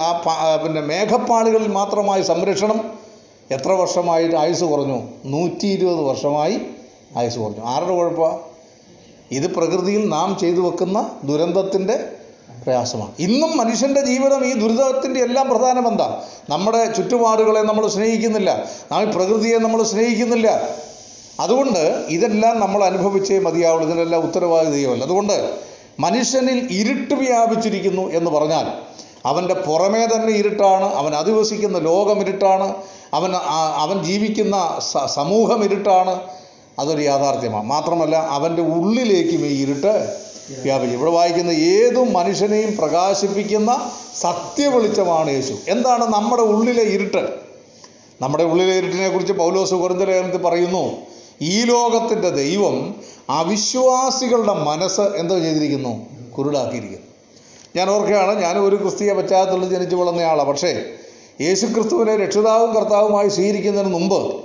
ആ 0.00 0.56
പിന്നെ 0.56 0.80
മേഘപ്പാളികളിൽ 0.80 1.68
മാത്രമായി 1.68 2.22
സംരക്ഷണം 2.22 2.78
എത്ര 3.50 3.72
വർഷമായിട്ട് 3.72 4.36
ആയുസ് 4.36 4.64
കുറഞ്ഞു? 4.64 4.98
നൂറ്റി 5.24 5.66
ഇരുപത് 5.66 6.00
വർഷമായി 6.00 6.60
ആയുസ് 7.16 7.38
കുറഞ്ഞു. 7.38 7.62
ആരുടെ 7.64 7.94
കുഴപ്പമാണ് 7.94 8.38
ഇത് 9.30 9.46
പ്രകൃതിയിൽ 9.54 10.08
നാം 10.08 10.38
ചെയ്തു 10.40 10.60
വെക്കുന്ന 10.60 11.10
ദുരന്തത്തിന്റെ 11.24 11.96
പ്രയാസമാണ്. 12.64 13.12
ഇന്നും 13.18 13.56
മനുഷ്യന്റെ 13.56 14.00
ജീവിതം 14.00 14.44
ഈ 14.46 14.52
ദുരിതത്തിന്റെ 14.52 15.20
എല്ലാം 15.20 15.48
പ്രധാനം 15.50 15.88
എന്താ? 15.88 16.22
നമ്മുടെ 16.48 16.92
ചുറ്റുപാടുകളെ 16.96 17.60
നമ്മൾ 17.60 17.88
സ്നേഹിക്കുന്നില്ല. 17.88 18.50
നാം 18.92 19.12
പ്രകൃതിയെ 19.12 19.58
നമ്മൾ 19.58 19.82
സ്നേഹിക്കുന്നില്ല. 19.82 20.68
അതുകൊണ്ട് 21.40 22.04
ഇതെല്ലാം 22.08 22.60
നമ്മൾ 22.60 22.84
അനുഭവിച്ചേ 22.84 23.38
മതിയാവുള്ളൂ. 23.38 23.88
ഇതിനെല്ലാം 23.88 24.22
ഉത്തരവാദി 24.22 24.82
അതുകൊണ്ട് 25.02 25.71
മനുഷ്യനിൽ 26.00 26.68
ഇരുട്ട് 26.70 27.14
വ്യാപിച്ചിരിക്കുന്നു 27.14 28.12
എന്ന് 28.12 28.30
പറഞ്ഞാൽ 28.30 28.72
അവന്റെ 29.26 29.54
പുറമേ 29.54 30.06
തന്നെ 30.06 30.32
ഇരുട്ടാണ് 30.32 30.84
അവൻ 30.84 31.14
അധിവസിക്കുന്ന 31.14 31.78
ലോകം 31.78 32.20
ഇരുട്ടാണ് 32.20 32.74
അവൻ 33.14 33.32
അവൻ 33.76 34.04
ജീവിക്കുന്ന 34.04 34.80
സമൂഹം 35.06 35.64
ഇരുട്ടാണ്. 35.64 36.20
അതൊരു 36.78 37.02
യാഥാർത്ഥ്യമാണ്. 37.02 37.64
മാത്രമല്ല 37.64 38.16
അവന്റെ 38.16 38.62
ഉള്ളിലേക്കും 38.62 39.46
ഈ 39.46 39.62
ഇരുട്ട് 39.62 40.16
വ്യാപിക്കും. 40.62 40.98
ഇവിടെ 40.98 41.10
വായിക്കുന്ന 41.10 41.50
ഏതും 41.50 42.12
മനുഷ്യനെയും 42.12 42.76
പ്രകാശിപ്പിക്കുന്ന 42.76 43.90
സത്യവെളിച്ചമാണ് 44.20 45.30
യേശു. 45.30 45.54
എന്താണ് 45.68 46.04
നമ്മുടെ 46.14 46.42
ഉള്ളിലെ 46.42 46.82
ഇരുട്ട്? 46.82 47.28
നമ്മുടെ 48.22 48.44
ഉള്ളിലെ 48.44 48.78
ഇരുട്ടിനെ 48.78 49.08
കുറിച്ച് 49.08 49.32
പൗലോസ് 49.32 49.74
കുറിന്തലേഖനത്തിൽ 49.74 50.38
പറയുന്നു 50.38 50.96
ഈ 51.40 51.64
ലോകത്തിന്റെ 51.64 52.30
ദൈവം 52.30 52.94
അവിശ്വാസികളുടെ 53.32 54.52
മനസ്സ് 54.52 55.00
എന്തോ 55.00 55.38
ചെയ്തിരിക്കുന്നു. 55.38 56.06
കുരുടാക്കിയിരിക്കുന്നു. 56.30 57.06
ഞാൻ 57.76 57.90
ഓർക്കുകയാണ് 57.90 58.42
ഞാൻ 58.42 58.58
ഒരു 58.58 58.76
ക്രിസ്തീയ 58.76 59.12
പശ്ചാത്തലത്തിൽ 59.12 59.74
ജനിച്ചു 59.74 59.96
വളർന്നയാളാണ്. 59.96 60.48
പക്ഷേ 60.48 60.84
യേശു 61.40 61.66
ക്രിസ്തുവിനെ 61.66 62.16
രക്ഷിതാവും 62.16 62.74
കർത്താവുമായി 62.74 63.28
സ്വീകരിക്കുന്നതിന് 63.28 63.92
മുമ്പ് 63.92 64.44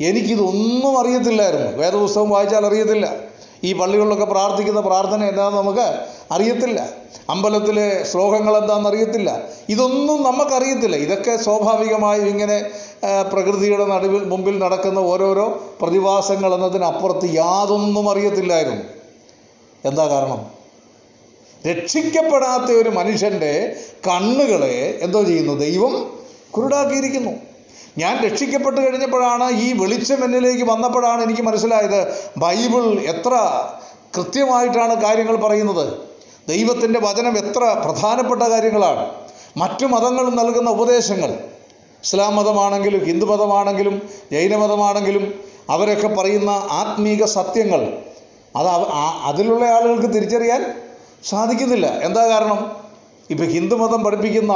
എനിക്കിതൊന്നും 0.00 0.98
അറിയത്തില്ലായിരുന്നു. 1.00 1.70
വേദപുസ്തകം 1.76 2.30
വായിച്ചാൽ 2.30 2.66
അറിയത്തില്ല. 2.66 3.16
ഈ 3.64 3.72
പള്ളികളിലൊക്കെ 3.72 4.24
പ്രാർത്ഥിക്കുന്ന 4.24 4.80
പ്രാർത്ഥന 4.80 5.24
എന്താണെന്ന് 5.24 5.58
നമുക്ക് 5.58 5.86
അറിയത്തില്ല. 6.30 6.88
അമ്പലത്തിലെ 7.30 8.04
ശ്ലോകങ്ങൾ 8.12 8.56
എന്താണെന്ന് 8.56 8.88
അറിയത്തില്ല. 8.88 9.42
ഇതൊന്നും 9.68 10.22
നമുക്കറിയത്തില്ല. 10.22 10.96
ഇതൊക്കെ 10.96 11.36
സ്വാഭാവികമായും 11.36 12.28
ഇങ്ങനെ 12.28 12.64
പ്രകൃതിയുടെ 13.02 13.84
നടുവിൽ 13.84 14.24
മുമ്പിൽ 14.24 14.58
നടക്കുന്ന 14.58 14.98
ഓരോരോ 14.98 15.62
പ്രതിഭാസങ്ങൾ 15.80 16.54
എന്നതിനപ്പുറത്ത് 16.54 17.34
യാതൊന്നും 17.34 18.10
അറിയത്തില്ലായിരുന്നു. 18.10 18.82
എന്താ 19.84 20.08
കാരണം? 20.08 20.58
രക്ഷിക്കപ്പെടാത്ത 21.66 22.72
ഒരു 22.72 22.88
മനുഷ്യന്റെ 22.88 23.76
കണ്ണുകളെ 24.06 24.98
എന്തോ 25.02 25.22
ചെയ്യുന്നു? 25.22 25.52
ദൈവം 25.52 26.18
കുരുടാക്കിയിരിക്കുന്നു. 26.50 27.30
ഞാൻ 27.98 28.24
രക്ഷിക്കപ്പെട്ട് 28.24 28.86
കഴിഞ്ഞപ്പോഴാണ് 28.86 29.50
ഈ 29.50 29.72
വെളിച്ചം 29.72 30.24
എന്നിലേക്ക് 30.24 30.64
വന്നപ്പോഴാണ് 30.64 31.22
എനിക്ക് 31.22 31.42
മനസ്സിലായത് 31.42 32.14
ബൈബിൾ 32.36 33.00
എത്ര 33.00 33.62
കൃത്യമായിട്ടാണ് 34.16 35.02
കാര്യങ്ങൾ 35.02 35.36
പറയുന്നത്. 35.36 35.98
ദൈവത്തിന്റെ 36.48 37.00
വചനം 37.00 37.38
എത്ര 37.38 37.82
പ്രധാനപ്പെട്ട 37.84 38.42
കാര്യങ്ങളാണ്. 38.42 39.10
മറ്റു 39.56 39.86
മതങ്ങൾ 39.86 40.30
നൽകുന്ന 40.30 40.70
ഉപദേശങ്ങൾ. 40.70 41.38
ഇസ്ലാം 42.04 42.36
മതമാണെങ്കിലും 42.36 43.04
ഹിന്ദു 43.04 43.26
മതമാണെങ്കിലും 43.26 44.02
ജൈനമതമാണെങ്കിലും 44.32 45.34
അവരൊക്കെ 45.70 46.08
പറയുന്ന 46.08 46.50
ആത്മീക 46.50 47.24
സത്യങ്ങൾ 47.24 47.80
അത് 48.56 48.68
അതിലുള്ള 49.24 49.64
ആളുകൾക്ക് 49.64 50.14
തിരിച്ചറിയാൻ 50.14 50.74
സാധിക്കുന്നില്ല. 51.24 51.86
എന്താ 51.86 52.28
കാരണം? 52.28 52.60
ഇപ്പം 53.30 53.44
ഹിന്ദുമതം 53.44 54.04
പഠിപ്പിക്കുന്ന 54.04 54.52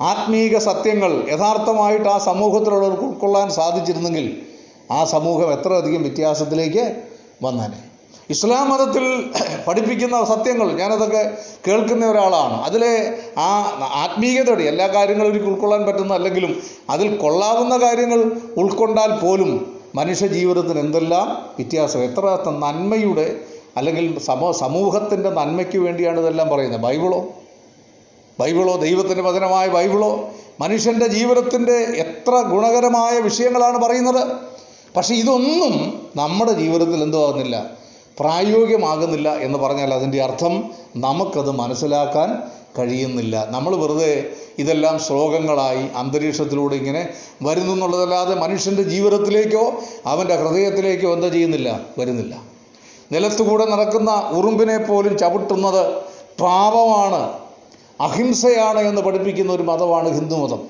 ആത്മീക 0.00 0.58
സത്യങ്ങൾ 0.58 1.28
യഥാർത്ഥമായിട്ട് 1.30 2.08
ആ 2.08 2.18
സമൂഹത്തിലുള്ളവർക്ക് 2.18 3.02
ഉൾക്കൊള്ളാൻ 3.02 3.50
സാധിച്ചിരുന്നെങ്കിൽ 3.50 4.42
ആ 4.90 5.04
സമൂഹം 5.04 5.52
എത്ര 5.52 5.72
അധികം 5.72 6.02
വ്യത്യാസത്തിലേക്ക് 6.02 7.02
വന്നേനെ. 7.42 7.93
ഇസ്ലാം 8.30 8.70
മതത്തിൽ 8.70 9.30
പഠിപ്പിക്കുന്ന 9.68 10.24
സത്യങ്ങൾ 10.24 10.72
ഞാനതൊക്കെ 10.72 11.36
കേൾക്കുന്ന 11.66 12.06
ഒരാളാണ്. 12.06 12.62
അതിലെ 12.62 13.18
ആ 13.38 13.48
ആത്മീയതയുടെ 13.80 14.62
എല്ലാ 14.62 14.86
കാര്യങ്ങളും 14.86 15.30
എനിക്ക് 15.30 15.46
ഉൾക്കൊള്ളാൻ 15.46 15.86
പറ്റുന്നതല്ലെങ്കിലും 15.86 16.62
അതിൽ 16.90 17.16
കൊള്ളാവുന്ന 17.16 17.76
കാര്യങ്ങൾ 17.76 18.32
ഉൾക്കൊണ്ടാൽ 18.56 19.12
പോലും 19.18 19.80
മനുഷ്യ 19.94 20.26
ജീവിതത്തിന് 20.26 20.78
എന്തെല്ലാം 20.78 21.26
വ്യത്യാസം? 21.58 22.00
എത്ര 22.00 22.38
നന്മയുടെ 22.48 23.40
അല്ലെങ്കിൽ 23.76 24.18
സമൂ 24.18 24.52
സമൂഹത്തിന്റെ 24.52 25.30
നന്മയ്ക്ക് 25.30 25.78
വേണ്ടിയാണ് 25.78 26.20
ഇതെല്ലാം 26.20 26.48
പറയുന്നത്? 26.48 26.80
ബൈബിളോ? 26.80 27.28
ബൈബിളോ? 28.40 28.76
ദൈവത്തിന്റെ 28.76 29.22
വചനമായ 29.22 29.68
ബൈബിളോ? 29.68 30.30
മനുഷ്യന്റെ 30.60 31.06
ജീവിതത്തിന്റെ 31.06 31.72
എത്ര 31.72 32.40
ഗുണകരമായ 32.40 33.20
വിഷയങ്ങളാണ് 33.20 33.78
പറയുന്നത്? 33.78 34.26
പക്ഷേ 34.96 35.14
ഇതൊന്നും 35.14 36.02
നമ്മുടെ 36.16 36.52
ജീവിതത്തിൽ 36.52 37.02
എന്തോ 37.02 37.26
ആകുന്നില്ല 37.26 37.83
പ്രായോഗികമാകുന്നില്ല 38.20 39.36
എന്ന് 39.36 39.58
പറഞ്ഞാൽ 39.58 39.94
അതിന്റെ 39.94 40.22
അർത്ഥം 40.22 40.70
നമുക്കത് 40.96 41.50
മനസ്സിലാക്കാൻ 41.50 42.42
കഴിയുന്നില്ല. 42.78 43.46
നമ്മൾ 43.50 43.76
വെറുതെ 43.76 44.30
ഇതെല്ലാം 44.58 44.98
ശ്ലോകങ്ങളായി 44.98 45.88
അന്തരീക്ഷത്തിലൂടെ 45.96 46.74
ഇങ്ങനെ 46.74 47.08
വരുന്നു 47.42 47.72
എന്നുള്ളതല്ലാതെ 47.72 48.34
മനുഷ്യന്റെ 48.34 48.82
ജീവിതത്തിലേക്കോ 48.82 49.74
അവന്റെ 50.06 50.36
ഹൃദയത്തിലേക്കോ 50.36 51.12
എന്താ 51.12 51.28
ചെയ്യുന്നില്ല? 51.28 51.80
വരുന്നില്ല. 51.98 52.42
നിലത്തുകൂടെ 53.12 53.64
നടക്കുന്ന 53.64 54.10
ഉറുമ്പിനെ 54.30 54.76
പോലും 54.76 55.18
ചവിട്ടുന്നത് 55.18 56.02
പാപമാണ്. 56.40 57.32
അഹിംസയാണ് 58.00 58.80
എന്ന് 58.80 59.02
പഠിപ്പിക്കുന്ന 59.02 59.52
ഒരു 59.52 59.62
മതമാണ് 59.62 60.08
ഹിന്ദുമതം 60.08 60.68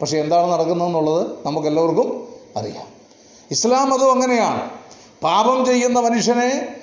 പക്ഷേ 0.00 0.18
എന്താണ് 0.18 0.52
നടക്കുന്നതെന്നുള്ളത് 0.52 1.26
നമുക്കെല്ലാവർക്കും 1.46 2.28
അറിയാം. 2.56 2.86
ഇസ്ലാം 3.50 3.90
മതം 3.90 4.12
അങ്ങനെയാണ്. 4.12 4.70
പാപം 5.22 5.66
ചെയ്യുന്ന 5.66 6.00
മനുഷ്യനെ 6.00 6.76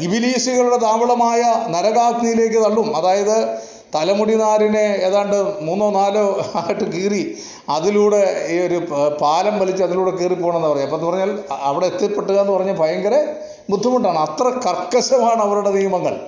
ഇബിലീസുകളുടെ 0.00 0.76
താവളമായ 0.76 1.42
നരകാഗ്നിയിലേക്ക് 1.68 2.64
തള്ളും. 2.64 2.96
അതായത് 2.96 3.58
തലമുടി 3.94 4.34
നാരിനെ 4.34 4.98
ഏതാണ്ട് 5.02 5.36
മൂന്നോ 5.60 5.90
നാലോ 5.90 6.40
ആയിട്ട് 6.54 6.84
കീറി 6.84 7.36
അതിലൂടെ 7.68 8.46
ഈ 8.50 8.58
ഒരു 8.58 8.78
പാലം 9.20 9.58
വലിച്ച് 9.58 9.82
അതിലൂടെ 9.82 10.10
കീറി 10.10 10.34
പോകണമെന്ന് 10.34 10.68
പറയും. 10.68 10.84
അപ്പം 10.84 10.98
എന്ന് 10.98 11.08
പറഞ്ഞാൽ 11.10 11.38
അവിടെ 11.50 11.86
എത്തിപ്പെട്ടുക 11.86 12.36
എന്ന് 12.40 12.52
പറഞ്ഞാൽ 12.52 12.76
ഭയങ്കര 12.76 13.24
ബുദ്ധിമുട്ടാണ്. 13.70 14.18
അത്ര 14.18 14.44
കർക്കശമാണ് 14.44 15.40
അവരുടെ 15.42 15.70
നിയമങ്ങൾ. 15.70 16.20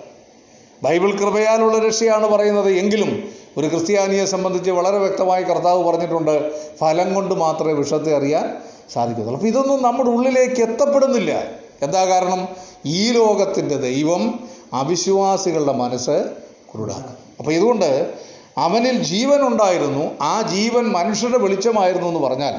ബൈബിൾ 0.82 1.10
കൃപയാലുള്ള 1.16 1.78
രക്ഷയാണ് 1.78 2.26
പറയുന്നത്. 2.26 2.70
എങ്കിലും 2.70 3.30
ഒരു 3.58 3.66
ക്രിസ്ത്യാനിയെ 3.66 4.24
സംബന്ധിച്ച് 4.24 4.70
വളരെ 4.70 4.98
വ്യക്തമായി 4.98 5.42
കർത്താവ് 5.42 5.84
പറഞ്ഞിട്ടുണ്ട് 5.84 6.52
ഫലം 6.80 7.14
കൊണ്ട് 7.14 7.34
മാത്രമേ 7.34 7.72
വിഷത്തെ 7.72 8.16
അറിയാൻ 8.16 8.56
സാധിക്കത്തുള്ളൂ. 8.94 9.34
അപ്പോൾ 9.34 9.46
ഇതൊന്നും 9.46 9.82
നമ്മുടെ 9.82 10.10
ഉള്ളിലേക്ക് 10.10 10.62
എത്തപ്പെടുന്നില്ല. 10.62 11.63
എന്താ 11.82 12.04
കാരണം? 12.04 12.48
ഈ 12.86 13.10
ലോകത്തിന്റെ 13.10 13.76
ദൈവം 13.76 14.50
അവിശ്വാസികളുടെ 14.72 15.72
മനസ്സ് 15.72 16.32
കുരുടാക്കും 16.72 17.16
അപ്പോൾ 17.38 17.52
ഇതുകൊണ്ട് 17.52 18.14
അവനിൽ 18.58 19.02
ജീവൻ 19.02 19.46
ഉണ്ടായിരുന്നു 19.46 20.10
ആ 20.20 20.42
ജീവൻ 20.42 20.84
മനുഷ്യരുടെ 20.84 21.38
വെളിച്ചമായിരുന്നു 21.38 22.08
എന്ന് 22.08 22.20
പറഞ്ഞാൽ 22.20 22.54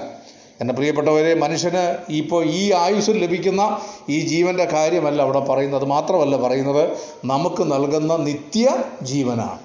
എന്റെ 0.62 0.74
പ്രിയപ്പെട്ടവരെ 0.74 1.36
മനുഷ്യന് 1.36 1.98
ഇപ്പോൾ 2.10 2.46
ഈ 2.46 2.72
ആയുസ്സിൽ 2.72 3.24
ലഭിക്കുന്ന 3.24 3.80
ഈ 4.10 4.28
ജീവന്റെ 4.28 4.66
കാര്യമല്ല 4.66 5.22
അവിടെ 5.22 5.40
പറയുന്നത് 5.40 5.86
മാത്രമല്ല 5.86 6.38
പറയുന്നത് 6.38 6.98
നമുക്ക് 7.26 7.72
നൽകുന്ന 7.72 8.18
നിത്യ 8.18 8.70
ജീവനാണ്. 9.02 9.60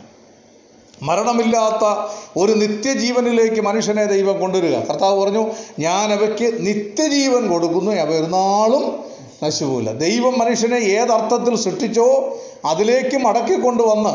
മരണമില്ലാത്ത 1.02 2.08
ഒരു 2.38 2.52
നിത്യജീവനിലേക്ക് 2.52 3.60
മനുഷ്യനെ 3.60 4.04
ദൈവം 4.04 4.40
കൊണ്ടുവരിക. 4.40 4.76
കർത്താവ് 4.80 5.24
പറഞ്ഞു 5.24 5.46
ഞാൻ 5.78 6.12
അവയ്ക്ക് 6.12 6.66
നിത്യജീവൻ 6.66 7.48
കൊടുക്കുന്നു 7.48 7.90
അവ 7.90 8.08
ഒരു 8.08 9.09
നാളും 9.42 9.52
നശിപ്പില്ല 9.52 9.92
ദൈവം 9.92 10.38
മനുഷ്യനെ 10.38 10.76
ഏതർത്ഥത്തിൽ 10.76 11.56
സൃഷ്ടിച്ചോ 11.56 12.38
അതിലേക്ക് 12.64 13.16
മടക്കി 13.16 13.60
കൊണ്ടുവന്ന് 13.60 14.14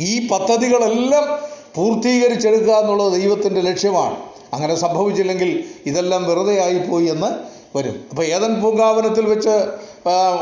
ഈ 0.00 0.28
പദ്ധതികളെല്ലാം 0.28 1.38
പൂർത്തീകരിച്ചെടുക്കുക 1.74 2.72
എന്നുള്ളത് 2.72 3.12
ദൈവത്തിന്റെ 3.12 3.60
ലക്ഷ്യമാണ്. 3.60 4.16
അങ്ങനെ 4.54 4.74
സംഭവിച്ചില്ലെങ്കിൽ 4.74 5.64
ഇതെല്ലാം 5.86 6.28
വെറുതെ 6.28 6.64
ആയിപ്പോയി 6.64 7.06
എന്ന് 7.06 7.30
വരും. 7.76 8.06
അപ്പോൾ 8.10 8.24
ഏതൻ 8.24 8.62
പൂങ്കാവനത്തിൽ 8.62 9.26
വെച്ച് 9.26 9.54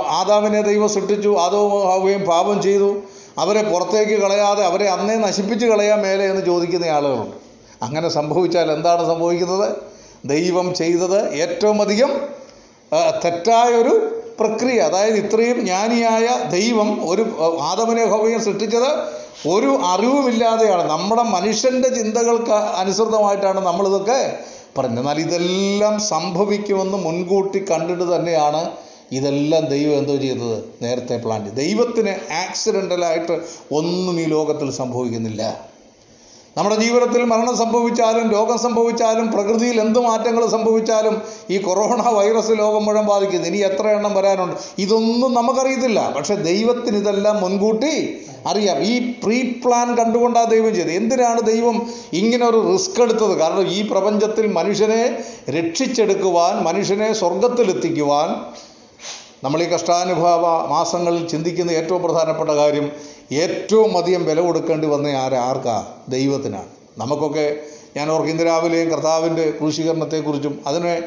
ആദാവിനെ 0.09 0.63
ദൈവം 0.63 0.89
സൃഷ്ടിച്ചു 0.89 1.37
ആദോ 1.37 1.69
ഹവ്വയും 1.69 2.23
പാപം 2.23 2.63
ചെയ്തു 2.63 2.97
അവരെ 3.39 3.63
പുറത്തേക്ക് 3.63 4.23
കളയാതെ 4.23 4.65
അവരെ 4.65 4.89
അന്നേ 4.89 5.15
നശിപ്പിച്ച് 5.15 5.67
കളയാൻ 5.67 6.03
മേലെ 6.03 6.25
എന്ന് 6.25 6.47
ചോദിക്കുന്ന 6.47 6.87
ആളുകളുണ്ട്. 6.87 7.37
അങ്ങനെ 7.83 8.09
സംഭവിച്ചാൽ 8.09 8.73
എന്താണ് 8.73 9.07
സംഭവിക്കുന്നത്? 9.07 9.77
ദൈവം 10.25 10.75
ചെയ്തത് 10.75 11.35
ഏറ്റവും 11.35 11.83
അധികം 11.83 12.40
തെറ്റായൊരു 12.93 13.95
പ്രക്രിയ 14.41 14.81
അതായത് 14.81 15.15
ഇത്രയും 15.15 15.61
ജ്ഞാനിയായ 15.61 16.27
ദൈവം 16.51 17.09
ഒരു 17.11 17.23
ആദമനെ 17.61 18.05
ഹവയും 18.05 18.41
സൃഷ്ടിച്ചത് 18.45 18.91
ഒരു 19.49 19.79
അറിവുമില്ലാതെയാണ്. 19.85 20.91
നമ്മുടെ 20.91 21.23
മനുഷ്യന്റെ 21.23 21.89
ചിന്തകൾക്ക് 21.89 22.51
അനുസൃതമായിട്ടാണ് 22.51 23.61
നമ്മളിതൊക്കെ 23.61 24.39
പറഞ്ഞത് 24.79 24.99
എന്നാൽ 24.99 25.21
ഇതെല്ലാം 25.21 26.01
സംഭവിക്കുമെന്ന് 26.01 26.99
മുൻകൂട്ടി 26.99 27.65
കണ്ടിട്ട് 27.71 28.17
തന്നെയാണ് 28.17 28.71
ഇതെല്ലാം 29.13 29.65
ദൈവം 29.65 29.99
എന്തോ 29.99 30.17
ചെയ്തത്? 30.17 30.65
നേരത്തെ 30.83 31.17
പ്ലാൻ 31.17 31.49
ദൈവത്തിന് 31.55 32.15
ആക്സിഡന്റലായിട്ട് 32.33 33.41
ഒന്നും 33.73 34.21
ഈ 34.21 34.25
ലോകത്തിൽ 34.25 34.71
സംഭവിക്കുന്നില്ല. 34.71 35.71
നമ്മുടെ 36.57 36.77
ജീവിതത്തിൽ 36.77 37.25
മരണം 37.25 37.57
സംഭവിച്ചാലും 37.57 38.33
രോഗം 38.33 38.59
സംഭവിച്ചാലും 38.59 39.33
പ്രകൃതിയിൽ 39.33 39.81
എന്ത് 39.81 39.99
മാറ്റങ്ങൾ 39.99 40.47
സംഭവിച്ചാലും 40.47 41.23
ഈ 41.51 41.59
കൊറോണ 41.59 42.09
വൈറസ് 42.09 42.51
ലോകം 42.59 42.85
മുഴുവൻ 42.85 43.07
ബാധിക്കുന്നു. 43.07 43.47
ഇനി 43.47 43.59
എത്ര 43.59 43.89
എണ്ണം 43.89 44.15
വരാനുണ്ട്? 44.15 44.57
ഇതൊന്നും 44.79 45.35
നമുക്കറിയത്തില്ല. 45.35 46.13
പക്ഷെ 46.17 46.35
ദൈവത്തിന് 46.35 46.97
ഇതെല്ലാം 46.97 47.41
മുൻകൂട്ടി 47.41 48.21
അറിയാം. 48.47 48.83
ഈ 48.83 49.13
പ്രീ 49.25 49.53
പ്ലാൻ 49.65 49.95
കണ്ടുകൊണ്ടാണ് 49.95 50.51
ദൈവം 50.51 50.75
ചെയ്തത്. 50.75 50.93
എന്തിനാണ് 50.93 51.41
ദൈവം 51.41 51.87
ഇങ്ങനെ 52.13 52.47
ഒരു 52.47 52.73
റിസ്ക് 52.73 53.03
എടുത്തത്? 53.03 53.39
കാരണം 53.39 53.69
ഈ 53.69 53.89
പ്രപഞ്ചത്തിൽ 53.89 54.53
മനുഷ്യനെ 54.53 55.25
രക്ഷിച്ചെടുക്കുവാൻ 55.51 56.65
മനുഷ്യനെ 56.65 57.13
സ്വർഗത്തിലെത്തിക്കുവാൻ 57.13 58.29
നമ്മൾ 59.45 59.63
ഈ 59.63 59.67
കഷ്ടാനുഭവ 59.67 60.67
മാസങ്ങളിൽ 60.67 61.29
ചിന്തിക്കുന്ന 61.29 61.71
ഏറ്റവും 61.71 62.03
പ്രധാനപ്പെട്ട 62.03 62.51
കാര്യം 62.51 62.93
ഏറ്റവും 63.33 63.99
അധികം 63.99 64.25
വില 64.25 64.41
കൊടുക്കേണ്ടി 64.41 64.87
വന്ന 64.87 65.07
ആര്? 65.07 65.33
ആർക്കാ? 65.33 65.87
ദൈവത്തിനാണ്. 66.09 66.67
നമുക്കൊക്കെ 66.99 67.57
ഞാൻ 67.97 68.11
ഓർക്കും 68.11 68.31
ഇന്ന് 68.31 68.47
രാവിലെയും 68.47 68.89
കർത്താവിന്റെ 68.89 69.51
ക്രൂശീകരണത്തെക്കുറിച്ചും 69.51 70.61
അതിനെ 70.67 71.03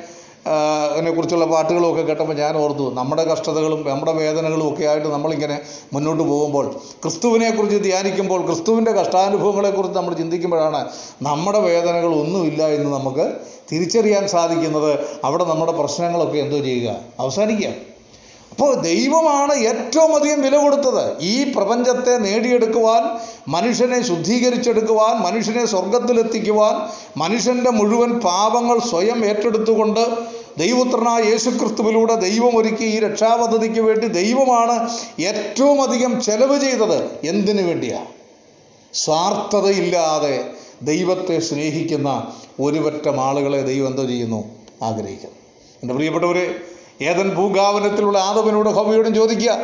അതിനെക്കുറിച്ചുള്ള 0.94 1.46
പാട്ടുകളൊക്കെ 1.46 2.02
കേട്ടപ്പോൾ 2.02 2.34
ഞാൻ 2.34 2.58
ഓർത്തു 2.58 2.94
നമ്മുടെ 2.94 3.26
കഷ്ടതകളും 3.26 3.90
നമ്മുടെ 3.90 4.12
വേദനകളും 4.12 4.74
ഒക്കെ 4.74 4.86
ആയിട്ട് 4.86 5.08
നമ്മളിങ്ങനെ 5.08 5.60
മുന്നോട്ട് 5.94 6.24
പോകുമ്പോൾ 6.24 6.76
ക്രിസ്തുവിനെക്കുറിച്ച് 7.04 7.84
ധ്യാനിക്കുമ്പോൾ 7.84 8.46
ക്രിസ്തുവിന്റെ 8.46 8.92
കഷ്ടാനുഭവങ്ങളെക്കുറിച്ച് 8.92 9.98
നമ്മൾ 9.98 10.14
ചിന്തിക്കുമ്പോഴാണ് 10.14 10.90
നമ്മുടെ 11.22 11.60
വേദനകൾ 11.60 12.16
ഒന്നുമില്ല 12.16 12.68
എന്ന് 12.68 12.94
നമുക്ക് 12.94 13.32
തിരിച്ചറിയാൻ 13.72 14.28
സാധിക്കുന്നത്. 14.28 15.00
അവിടെ 15.24 15.44
നമ്മുടെ 15.44 15.72
പ്രശ്നങ്ങളൊക്കെ 15.72 16.38
എന്തോ 16.38 16.60
ചെയ്യുക? 16.60 16.96
അവസാനിക്കുക. 17.20 17.93
അപ്പോൾ 18.54 18.82
ദൈവമാണ് 18.82 19.54
ഏറ്റവും 19.54 20.16
അധികം 20.16 20.42
വില 20.42 20.58
കൊടുത്തത്. 20.58 21.22
ഈ 21.22 21.54
പ്രപഞ്ചത്തെ 21.54 22.18
നേടിയെടുക്കുവാൻ 22.18 23.20
മനുഷ്യനെ 23.48 24.04
ശുദ്ധീകരിച്ചെടുക്കുവാൻ 24.04 25.16
മനുഷ്യനെ 25.16 25.66
സ്വർഗത്തിലെത്തിക്കുവാൻ 25.66 26.76
മനുഷ്യന്റെ 27.18 27.70
മുഴുവൻ 27.70 28.20
പാപങ്ങൾ 28.20 28.80
സ്വയം 28.80 29.26
ഏറ്റെടുത്തുകൊണ്ട് 29.26 30.04
ദൈവപുത്രനായ 30.58 31.24
യേശുക്രിസ്തുവിലൂടെ 31.24 32.16
ദൈവം 32.16 32.58
ഒരുക്കി 32.58 32.84
ഈ 32.84 33.00
രക്ഷാപദ്ധതിക്ക് 33.00 33.80
വേണ്ടി 33.80 34.08
ദൈവമാണ് 34.08 34.90
ഏറ്റവും 35.22 35.82
അധികം 35.82 36.22
ചെലവ് 36.22 36.60
ചെയ്തത്. 36.60 37.28
എന്തിനു 37.28 37.62
വേണ്ടിയാണ് 37.62 38.06
സ്വാർത്ഥതയില്ലാതെ 38.94 40.50
ദൈവത്തെ 40.82 41.40
സ്നേഹിക്കുന്ന 41.40 42.34
ഒരുപറ്റം 42.60 43.22
ആളുകളെ 43.22 43.62
ദൈവം 43.62 43.88
എന്തോ 43.88 44.06
ചെയ്യുന്നു? 44.06 44.44
ആഗ്രഹിക്കുന്നു. 44.82 45.36
എന്റെ 45.84 45.94
പ്രിയപ്പെട്ടവരെ 45.94 46.56
ഏതൻ 47.02 47.30
ഭൂഗാവനത്തിലുള്ള 47.30 48.18
ആദവനോട് 48.18 48.70
ഹവയോടും 48.70 49.16
ചോദിക്കുക 49.16 49.58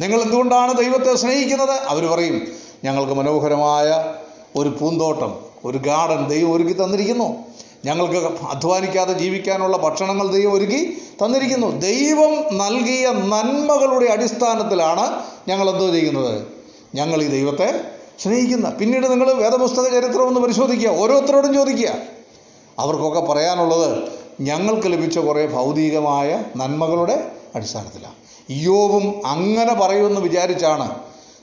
നിങ്ങൾ 0.00 0.22
എന്തുകൊണ്ടാണ് 0.22 0.76
ദൈവത്തെ 0.76 1.14
സ്നേഹിക്കുന്നത്? 1.14 1.70
അവർ 1.70 2.06
പറയും 2.06 2.48
ഞങ്ങൾക്ക് 2.84 3.12
മനോഹരമായ 3.12 4.14
ഒരു 4.56 4.68
പൂന്തോട്ടം 4.68 5.34
ഒരു 5.64 5.78
ഗാർഡൻ 5.78 6.28
ദൈവം 6.28 6.52
ഒരുക്കി 6.52 6.72
തന്നിരിക്കുന്നു. 6.72 7.36
ഞങ്ങൾക്ക് 7.84 8.44
അധ്വാനിക്കാതെ 8.44 9.12
ജീവിക്കാനുള്ള 9.12 9.76
ഭക്ഷണങ്ങൾ 9.76 10.26
ദൈവം 10.26 10.52
ഒരുക്കി 10.52 11.02
തന്നിരിക്കുന്നു. 11.24 11.80
ദൈവം 11.80 12.58
നൽകിയ 12.58 13.08
നന്മകളുടെ 13.08 14.12
അടിസ്ഥാനത്തിലാണ് 14.12 15.22
ഞങ്ങൾ 15.48 15.70
എന്തോ 15.70 15.90
ചെയ്യുന്നത്? 15.90 16.46
ഞങ്ങൾ 16.94 17.22
ഈ 17.22 17.26
ദൈവത്തെ 17.26 17.80
സ്നേഹിക്കുന്ന. 18.22 18.70
പിന്നീട് 18.70 19.10
നിങ്ങൾ 19.10 19.32
വേദപുസ്തക 19.32 19.88
ചരിത്രം 19.88 20.28
ഒന്ന് 20.28 20.40
പരിശോധിക്കുക 20.40 20.90
ഓരോരുത്തരോടും 20.90 21.54
ചോദിക്കുക. 21.54 21.88
അവർക്കൊക്കെ 22.78 23.20
പറയാനുള്ളത് 23.20 24.23
ഞങ്ങൾക്ക് 24.40 24.92
ലഭിച്ച 24.92 25.18
കുറേ 25.18 25.46
ഭൗതികമായ 25.46 26.44
നന്മകളുടെ 26.56 27.30
അടിസ്ഥാനത്തിലാണ്. 27.54 28.14
ഇയോവും 28.48 29.26
അങ്ങനെ 29.26 29.74
പറയുമെന്ന് 29.74 30.20
വിചാരിച്ചാണ് 30.20 30.94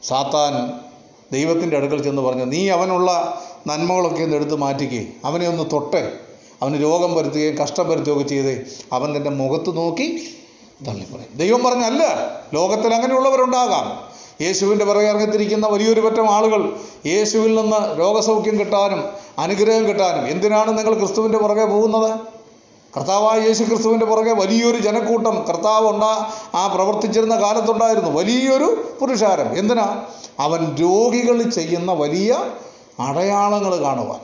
സാത്താൻ 0.04 0.80
ദൈവത്തിന്റെ 1.32 1.78
അടുക്കൽ 1.78 2.04
ചെന്ന് 2.04 2.22
പറഞ്ഞു 2.22 2.46
നീ 2.46 2.70
അവനുള്ള 2.70 3.42
നന്മകളൊക്കെ 3.68 4.24
ഒന്ന് 4.24 4.36
എടുത്ത് 4.36 4.56
മാറ്റിക്കേ 4.56 5.08
അവനെ 5.26 5.48
ഒന്ന് 5.48 5.64
തൊട്ടേ 5.74 6.12
അവന് 6.62 6.84
രോഗം 6.84 7.16
വരുത്തുകയും 7.16 7.58
കഷ്ടം 7.58 7.90
വരുത്തുകയൊക്കെ 7.90 8.24
ചെയ്തേ 8.24 8.62
അവൻ 8.92 9.18
തന്റെ 9.18 9.30
മുഖത്ത് 9.30 9.78
നോക്കി 9.78 10.38
തള്ളിപ്പറയും. 10.88 11.38
ദൈവം 11.38 11.64
പറഞ്ഞല്ല 11.64 12.04
ലോകത്തിൽ 12.54 12.94
അങ്ങനെയുള്ളവരുണ്ടാകാം. 12.94 14.12
യേശുവിന്റെ 14.42 14.86
പിറകെ 14.86 15.08
ഇറങ്ങിത്തിരിക്കുന്ന 15.08 15.68
വലിയൊരു 15.68 16.02
പറ്റം 16.02 16.32
ആളുകൾ 16.32 16.76
യേശുവിൽ 17.06 17.56
നിന്ന് 17.56 18.00
രോഗസൗഖ്യം 18.00 18.60
കിട്ടാനും 18.60 19.04
അനുഗ്രഹം 19.38 19.88
കിട്ടാനും 19.88 20.28
എന്തിനാണ് 20.28 20.78
നിങ്ങൾ 20.78 20.94
ക്രിസ്തുവിന്റെ 20.94 21.38
പുറകെ 21.38 21.66
പോകുന്നത്? 21.66 22.41
കർത്താവായ 22.98 23.40
യേശു 23.40 23.64
ക്രിസ്തുവിന്റെ 23.64 24.06
പുറകെ 24.06 24.34
വലിയൊരു 24.34 24.78
ജനക്കൂട്ടം 24.78 25.46
കർത്താവ് 25.50 25.90
ഉണ്ടാ 25.90 26.32
ആ 26.56 26.68
പ്രവർത്തിച്ചിരുന്ന 26.68 27.36
കാലത്തുണ്ടായിരുന്നു. 27.36 28.10
വലിയൊരു 28.10 28.98
പുരുഷാരം. 29.02 29.58
എന്തിനാ? 29.58 30.06
അവൻ 30.40 30.76
രോഗികൾ 30.76 31.50
ചെയ്യുന്ന 31.50 31.94
വലിയ 31.94 32.44
അടയാളങ്ങൾ 33.00 33.76
കാണുവാൻ. 33.76 34.20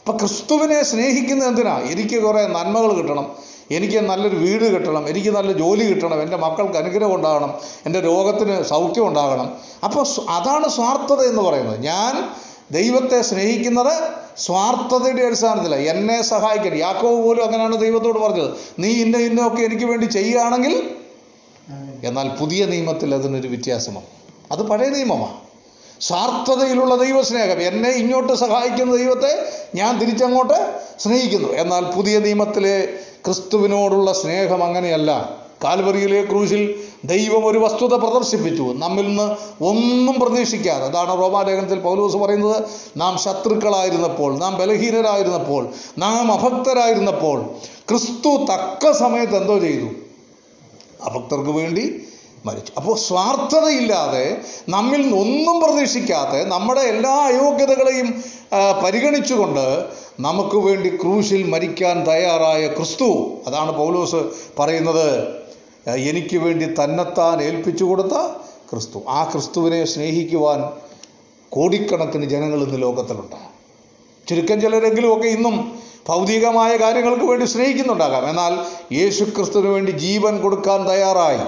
അപ്പം 0.00 0.16
ക്രിസ്തുവിനെ 0.16 0.82
സ്നേഹിക്കുന്ന 0.82 1.44
എന്തിനാ? 1.44 1.78
എനിക്ക് 1.78 2.22
കുറേ 2.22 2.46
നന്മകൾ 2.46 2.92
കിട്ടണം. 2.92 3.32
എനിക്ക് 3.70 3.98
നല്ലൊരു 3.98 4.36
വീട് 4.36 4.74
കിട്ടണം. 4.74 5.08
എനിക്ക് 5.08 5.28
നല്ല 5.28 5.52
ജോലി 5.52 5.84
കിട്ടണം. 5.84 6.22
എന്റെ 6.22 6.36
മക്കൾക്ക് 6.36 6.76
അനുഗ്രഹം 6.76 7.14
ഉണ്ടാകണം. 7.14 7.54
എന്റെ 7.86 8.00
രോഗത്തിന് 8.00 8.62
സൗഖ്യം 8.62 9.06
ഉണ്ടാകണം. 9.06 9.52
അപ്പോൾ 9.84 10.06
അതാണ് 10.30 10.68
സ്വാർത്ഥത 10.68 11.20
എന്ന് 11.20 11.42
പറയുന്നത്. 11.42 11.80
ഞാൻ 11.80 12.30
ദൈവത്തെ 12.72 13.22
സ്നേഹിക്കുന്നത് 13.22 14.08
സ്വാർത്ഥതയുടെ 14.38 15.22
അടിസ്ഥാനത്തില്ല 15.22 15.76
എന്നെ 15.76 16.22
സഹായിക്കട്ടെ 16.22 16.76
യാക്കോവ് 16.76 17.24
പോലും 17.24 17.44
അങ്ങനെയാണ് 17.44 17.80
ദൈവത്തോട് 17.80 18.18
പറഞ്ഞത്. 18.18 18.50
നീ 18.78 18.88
ഇന്ന 18.88 19.16
ഇന്നൊക്കെ 19.16 19.62
എനിക്ക് 19.62 19.84
വേണ്ടി 19.84 20.06
ചെയ്യുകയാണെങ്കിൽ 20.06 20.90
എന്നാൽ 22.04 22.28
പുതിയ 22.28 22.66
നിയമത്തിൽ 22.66 23.14
അതിനൊരു 23.14 23.48
വ്യത്യാസമാണ് 23.48 24.06
അത് 24.52 24.62
പഴയ 24.62 24.88
നിയമമാണ് 24.88 25.36
സ്വാർത്ഥതയിലുള്ള 26.00 26.96
ദൈവസ്നേഹം. 26.96 27.62
എന്നെ 27.62 27.90
ഇങ്ങോട്ട് 27.90 28.32
സഹായിക്കുന്ന 28.32 28.96
ദൈവത്തെ 28.96 29.52
ഞാൻ 29.74 29.98
തിരിച്ചങ്ങോട്ട് 29.98 30.80
സ്നേഹിക്കുന്നു. 30.98 31.48
എന്നാൽ 31.48 31.84
പുതിയ 31.84 32.18
നിയമത്തിലെ 32.18 32.88
ക്രിസ്തുവിനോടുള്ള 33.24 34.12
സ്നേഹം 34.12 34.64
അങ്ങനെയല്ല. 34.64 35.40
കാൽവറിയിലെ 35.64 36.22
ക്രൂശിൽ 36.22 36.84
ദൈവം 37.04 37.46
ഒരു 37.46 37.58
വസ്തുത 37.58 37.94
പ്രദർശിപ്പിച്ചു. 37.94 38.62
നമ്മിൽ 38.62 39.06
നിന്ന് 39.06 39.36
ഒന്നും 39.64 40.20
പ്രതീക്ഷിക്കാതെ 40.20 40.86
അതാണ് 40.86 41.22
റോമാലേഖനത്തിൽ 41.22 41.78
പൗലോസ് 41.78 42.16
പറയുന്നത് 42.16 42.64
നാം 42.96 43.18
ശത്രുക്കളായിരുന്നപ്പോൾ 43.18 44.38
നാം 44.38 44.58
ബലഹീനരായിരുന്നപ്പോൾ 44.58 45.68
നാം 45.98 46.32
അഭക്തരായിരുന്നപ്പോൾ 46.32 47.50
ക്രിസ്തു 47.88 48.28
തക്ക 48.28 48.92
സമയത്ത് 48.92 49.36
എന്തോ 49.36 49.58
ചെയ്തു? 49.58 49.88
അഭക്തർക്ക് 51.04 51.50
വേണ്ടി 51.50 52.02
മരിച്ചു. 52.46 52.72
അപ്പോൾ 52.76 52.96
സ്വാർത്ഥതയില്ലാതെ 52.96 54.36
നമ്മിൽ 54.68 55.14
ഒന്നും 55.14 55.60
പ്രതീക്ഷിക്കാതെ 55.60 56.44
നമ്മുടെ 56.44 56.80
എല്ലാ 56.80 57.10
അയോഗ്യതകളെയും 57.10 58.24
പരിഗണിച്ചുകൊണ്ട് 58.84 59.86
നമുക്ക് 60.20 60.56
വേണ്ടി 60.56 60.88
ക്രൂശിൽ 60.88 61.42
മരിക്കാൻ 61.50 62.04
തയ്യാറായ 62.08 62.66
ക്രിസ്തു 62.68 63.30
അതാണ് 63.46 63.72
പൗലോസ് 63.72 64.22
പറയുന്നത്. 64.58 65.39
എനിക്ക് 65.86 66.36
വേണ്ടി 66.36 66.74
തന്നെത്താൻ 66.84 67.42
ഏൽപ്പിച്ചു 67.42 67.84
കൊടുത്ത 67.84 68.14
ക്രിസ്തു. 68.70 69.02
ആ 69.08 69.24
ക്രിസ്തുവിനെ 69.24 69.84
സ്നേഹിക്കുവാൻ 69.84 70.64
കോടിക്കണക്കിന് 71.50 72.24
ജനങ്ങൾ 72.24 72.62
ഇന്ന് 72.62 72.82
ലോകത്തിലുണ്ട്. 72.82 73.36
ചുരുക്കം 74.28 74.60
ചിലരെങ്കിലും 74.60 75.16
ഒക്കെ 75.16 75.28
ഇന്നും 75.28 75.78
ഭൗതികമായ 76.08 76.76
കാര്യങ്ങൾക്ക് 76.76 77.24
വേണ്ടി 77.24 77.46
സ്നേഹിക്കുന്നുണ്ടാകാം. 77.46 78.28
എന്നാൽ 78.28 78.58
യേശു 78.94 79.24
ക്രിസ്തുവിന് 79.24 79.68
വേണ്ടി 79.68 79.90
ജീവൻ 79.90 80.40
കൊടുക്കാൻ 80.40 80.88
തയ്യാറായി. 80.88 81.38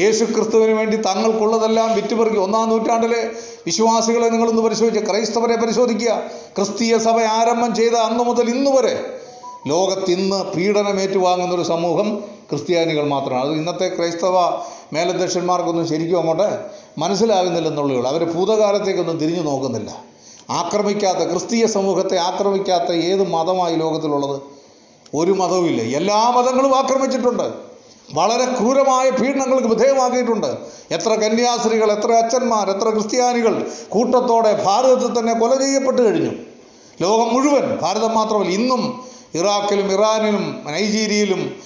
യേശു 0.00 0.24
ക്രിസ്തുവിന് 0.24 0.72
വേണ്ടി 0.72 0.96
തങ്ങൾക്കുള്ളതെല്ലാം 0.96 1.94
വിറ്റുപെറുക്കി 1.94 2.38
ഒന്നാം 2.38 2.68
നൂറ്റാണ്ടിലെ 2.68 3.30
വിശ്വാസികളെ 3.66 4.28
നിങ്ങളൊന്ന് 4.28 4.62
പരിശോധിച്ച് 4.62 5.10
ക്രൈസ്തവരെ 5.10 5.56
പരിശോധിക്കുക. 5.56 6.22
ക്രിസ്തീയ 6.56 6.98
സഭ 6.98 7.20
ആരംഭം 7.20 7.74
ചെയ്ത 7.74 7.94
അന്നു 7.94 8.24
മുതൽ 8.24 8.50
ഇന്നുവരെ 8.50 8.80
വരെ 8.86 9.20
ലോകത്തിന്ന് 9.66 10.44
പീഡനം 10.44 11.00
ഏറ്റുവാങ്ങുന്ന 11.00 11.54
ഒരു 11.54 11.62
സമൂഹം 11.62 12.33
ക്രിസ്ത്യാനികൾ 12.50 13.06
മാത്രമാണ്. 13.08 13.44
അത് 13.44 13.52
ഇന്നത്തെ 13.52 13.88
ക്രൈസ്തവ 13.96 14.40
മേലധ്യക്ഷന്മാർക്കൊന്നും 14.92 15.88
ശരിക്കും 15.88 16.18
അങ്ങോട്ട് 16.18 16.60
മനസ്സിലാകുന്നില്ലെന്നുള്ളൂ 16.98 18.02
അവർ 18.02 18.24
ഭൂതകാലത്തേക്കൊന്നും 18.24 19.18
തിരിഞ്ഞു 19.18 19.42
നോക്കുന്നില്ല. 19.42 19.96
ആക്രമിക്കാത്ത 20.50 21.18
ക്രിസ്തീയ 21.18 21.66
സമൂഹത്തെ 21.66 22.16
ആക്രമിക്കാത്ത 22.16 22.92
ഏത് 22.92 23.28
മതമായി 23.28 23.76
ലോകത്തിലുള്ളത്? 23.76 24.40
ഒരു 25.14 25.32
മതവുമില്ല 25.32 25.82
എല്ലാ 25.96 26.30
മതങ്ങളും 26.30 26.76
ആക്രമിച്ചിട്ടുണ്ട്. 26.76 27.74
വളരെ 28.14 28.44
ക്രൂരമായ 28.44 29.10
പീഡനങ്ങൾക്ക് 29.10 29.68
വിധേയമാക്കിയിട്ടുണ്ട്. 29.68 30.56
എത്ര 30.90 31.08
കന്യാസ്ത്രീകൾ 31.08 31.92
എത്ര 31.92 32.12
അച്ഛന്മാർ 32.12 32.70
എത്ര 32.70 32.90
ക്രിസ്ത്യാനികൾ 32.90 33.66
കൂട്ടത്തോടെ 33.88 34.62
ഭാരതത്തിൽ 34.64 35.18
തന്നെ 35.18 35.34
കൊല 35.34 35.54
ചെയ്യപ്പെട്ടു 35.54 36.02
കഴിഞ്ഞു. 36.02 36.30
ലോകം 37.02 37.34
മുഴുവൻ. 37.34 37.78
ഭാരതം 37.82 38.14
മാത്രമല്ല 38.14 38.48
ഇന്നും 38.48 39.04
ഇറാഖിലും 39.34 39.92
ഇറാനിലും 39.92 40.64
നൈജീരിയയിലും 40.66 41.63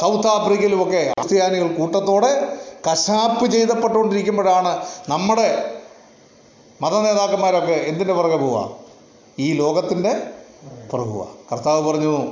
സൗത്ത് 0.00 0.28
ആഫ്രിക്കയിലുമൊക്കെ 0.28 1.12
ക്രിസ്ത്യാനികൾ 1.18 1.68
കൂട്ടത്തോടെ 1.68 2.58
കശാപ്പ് 2.90 3.52
ചെയ്തപ്പെട്ടുകൊണ്ടിരിക്കുമ്പോഴാണ് 3.52 4.84
നമ്മുടെ 5.08 5.74
മതനേതാക്കന്മാരൊക്കെ 6.82 7.72
എന്തിന്റെ 7.72 8.14
പുറകെ 8.14 8.36
പോവുക? 8.36 8.70
ഈ 9.38 9.52
ലോകത്തിന്റെ 9.52 10.22
പുറകെ 10.90 11.08
പോവുക. 11.08 11.28
കർത്താവ് 11.52 11.88
പറഞ്ഞു 11.88 12.26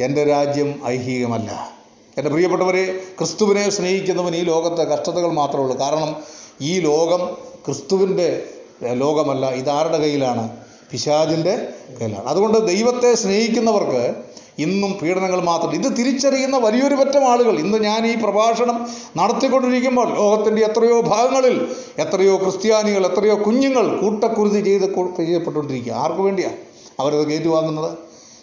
എന്റെ 0.00 0.24
രാജ്യം 0.24 0.82
ഐഹികമല്ല. 0.86 1.70
എന്റെ 2.18 2.30
പ്രിയപ്പെട്ടവരെ 2.30 3.00
ക്രിസ്തുവിനെ 3.18 3.70
സ്നേഹിക്കുന്നവൻ 3.70 4.36
ഈ 4.36 4.40
ലോകത്തെ 4.40 4.82
കഷ്ടതകൾ 4.82 5.32
മാത്രമേ 5.32 5.62
ഉള്ളൂ. 5.62 5.78
കാരണം 5.78 6.22
ഈ 6.60 6.80
ലോകം 6.80 7.26
ക്രിസ്തുവിന്റെ 7.66 8.48
ലോകമല്ല 8.82 9.50
ഇതാരുടെ 9.50 9.98
കയ്യിലാണ്? 9.98 10.56
പിശാചിന്റെ 10.90 11.68
കയ്യിലാണ്. 12.00 12.24
അതുകൊണ്ട് 12.24 12.66
ദൈവത്തെ 12.66 13.14
സ്നേഹിക്കുന്നവർക്ക് 13.14 14.33
ഇന്നും 14.58 14.92
പീഡനങ്ങൾ 14.92 15.40
മാത്രം. 15.40 15.70
ഇത് 15.70 15.96
തിരിച്ചറിയുന്ന 15.96 16.56
വലിയൊരു 16.56 16.94
പറ്റം 16.94 17.30
ആളുകൾ. 17.30 17.58
ഇന്ന് 17.58 17.78
ഞാൻ 17.78 18.06
ഈ 18.06 18.14
പ്രഭാഷണം 18.14 18.88
നടത്തിക്കൊണ്ടിരിക്കുമ്പോൾ 19.16 20.14
ലോകത്തിന്റെ 20.14 20.62
എത്രയോ 20.62 21.00
ഭാഗങ്ങളിൽ 21.00 21.76
എത്രയോ 21.98 22.36
ക്രിസ്ത്യാനികൾ 22.36 23.06
എത്രയോ 23.06 23.34
കുഞ്ഞുങ്ങൾ 23.46 24.00
കൂട്ടക്കുരുതി 24.00 24.60
ചെയ്ത് 24.60 25.16
ചെയ്യപ്പെട്ടുകൊണ്ടിരിക്കുക. 25.16 25.92
ആർക്കു 25.92 26.22
വേണ്ടിയാണ് 26.22 26.56
അവരത് 27.00 27.26
കയറ്റുവാങ്ങുന്നത് 27.28 27.98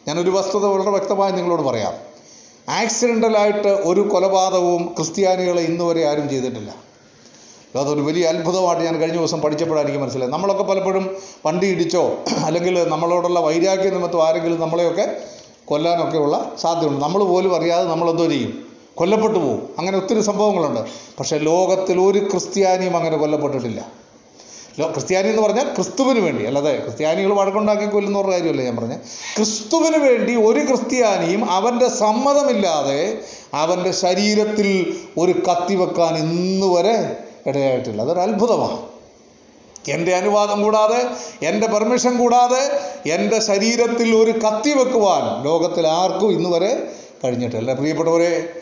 ഞാനൊരു 0.07 0.29
വസ്തുത 0.29 0.65
വളരെ 0.65 0.89
വ്യക്തമായി 0.89 1.31
നിങ്ങളോട് 1.31 1.61
പറയാം. 1.61 1.93
ആക്സിഡന്റലായിട്ട് 2.69 3.67
ഒരു 3.67 4.01
കൊലപാതകവും 4.01 4.93
ക്രിസ്ത്യാനികളെ 4.97 5.61
ഇന്ന് 5.61 5.83
വരെ 5.83 6.05
ആരും 6.09 6.29
ചെയ്തിട്ടില്ല. 6.29 6.75
അതൊരു 7.79 8.01
വലിയ 8.01 8.25
അത്ഭുതമായിട്ട് 8.25 8.83
ഞാൻ 8.83 8.99
കഴിഞ്ഞ 8.99 9.17
ദിവസം 9.17 9.41
പഠിച്ചപ്പോഴാണ് 9.41 9.87
എനിക്ക് 9.87 10.03
മനസ്സിലായത്. 10.03 10.33
നമ്മളൊക്കെ 10.33 10.63
പലപ്പോഴും 10.63 11.15
വണ്ടി 11.45 11.67
ഇടിച്ചോ 11.67 12.17
അല്ലെങ്കിൽ 12.45 12.89
നമ്മളോടുള്ള 12.89 13.39
വൈരാഗ്യ 13.39 13.89
നിമിത്തം 13.89 14.27
ആരെങ്കിലും 14.27 14.61
നമ്മളെയൊക്കെ 14.61 15.17
കൊല്ലാനൊക്കെയുള്ള 15.71 16.35
സാധ്യതയുണ്ട്. 16.61 17.01
നമ്മൾ 17.03 17.23
പോലും 17.31 17.55
അറിയാതെ 17.55 17.85
നമ്മളെന്തോ 17.89 18.25
ചെയ്യും. 18.29 18.53
കൊല്ലപ്പെട്ടു 18.99 19.37
പോകും 19.39 19.61
അങ്ങനെ 19.79 19.97
ഒത്തിരി 19.97 20.21
സംഭവങ്ങളുണ്ട്. 20.21 20.81
പക്ഷേ 21.19 21.37
ലോകത്തിൽ 21.37 21.99
ഒരു 21.99 22.19
ക്രിസ്ത്യാനിയും 22.31 22.97
അങ്ങനെ 22.97 23.17
കൊല്ലപ്പെട്ടിട്ടില്ല. 23.17 23.81
ക്രിസ്ത്യാനി 24.93 25.27
എന്ന് 25.27 25.41
പറഞ്ഞാൽ 25.41 25.67
ക്രിസ്തുവിന് 25.75 26.19
വേണ്ടി. 26.19 26.43
അല്ലാതെ 26.49 26.71
ക്രിസ്ത്യാനികൾ 26.83 27.31
വഴക്കുണ്ടാക്കി 27.39 27.85
കൊല്ലുന്ന 27.85 28.17
ഒരു 28.19 28.31
കാര്യമല്ല 28.31 28.61
ഞാൻ 28.61 28.75
പറഞ്ഞത് 28.75 29.01
ക്രിസ്തുവിന് 29.37 29.97
വേണ്ടി 29.97 30.35
ഒരു 30.35 30.59
ക്രിസ്ത്യാനിയും 30.59 31.51
അവന്റെ 31.51 31.87
സമ്മതമില്ലാതെ 31.89 33.01
അവന്റെ 33.53 33.91
ശരീരത്തിൽ 34.03 34.69
ഒരു 35.17 35.33
കത്തി 35.47 35.75
വെക്കാൻ 35.75 36.13
ഇന്ന് 36.17 36.67
വരെ 36.75 36.95
ഇടയായിട്ടില്ല. 37.47 38.01
അതൊരു 38.01 38.19
അത്ഭുതമാണ് 38.19 38.79
എന്റെ 39.89 40.15
അനുവാദം 40.15 40.63
കൂടാതെ 40.63 41.07
എന്റെ 41.47 41.67
പെർമിഷൻ 41.67 42.17
കൂടാതെ 42.17 42.61
എന്റെ 43.11 43.39
ശരീരത്തിൽ 43.39 44.15
ഒരു 44.15 44.31
കത്തി 44.31 44.69
വെക്കുവാൻ 44.69 45.43
ലോകത്തിൽ 45.43 45.87
ആർക്കും 45.87 46.31
ഇന്ന് 46.31 46.49
വരെ 46.49 46.93
കഴിഞ്ഞിട്ടില്ല. 47.23 47.73
പ്രിയപ്പെട്ടവരെ 47.73 48.53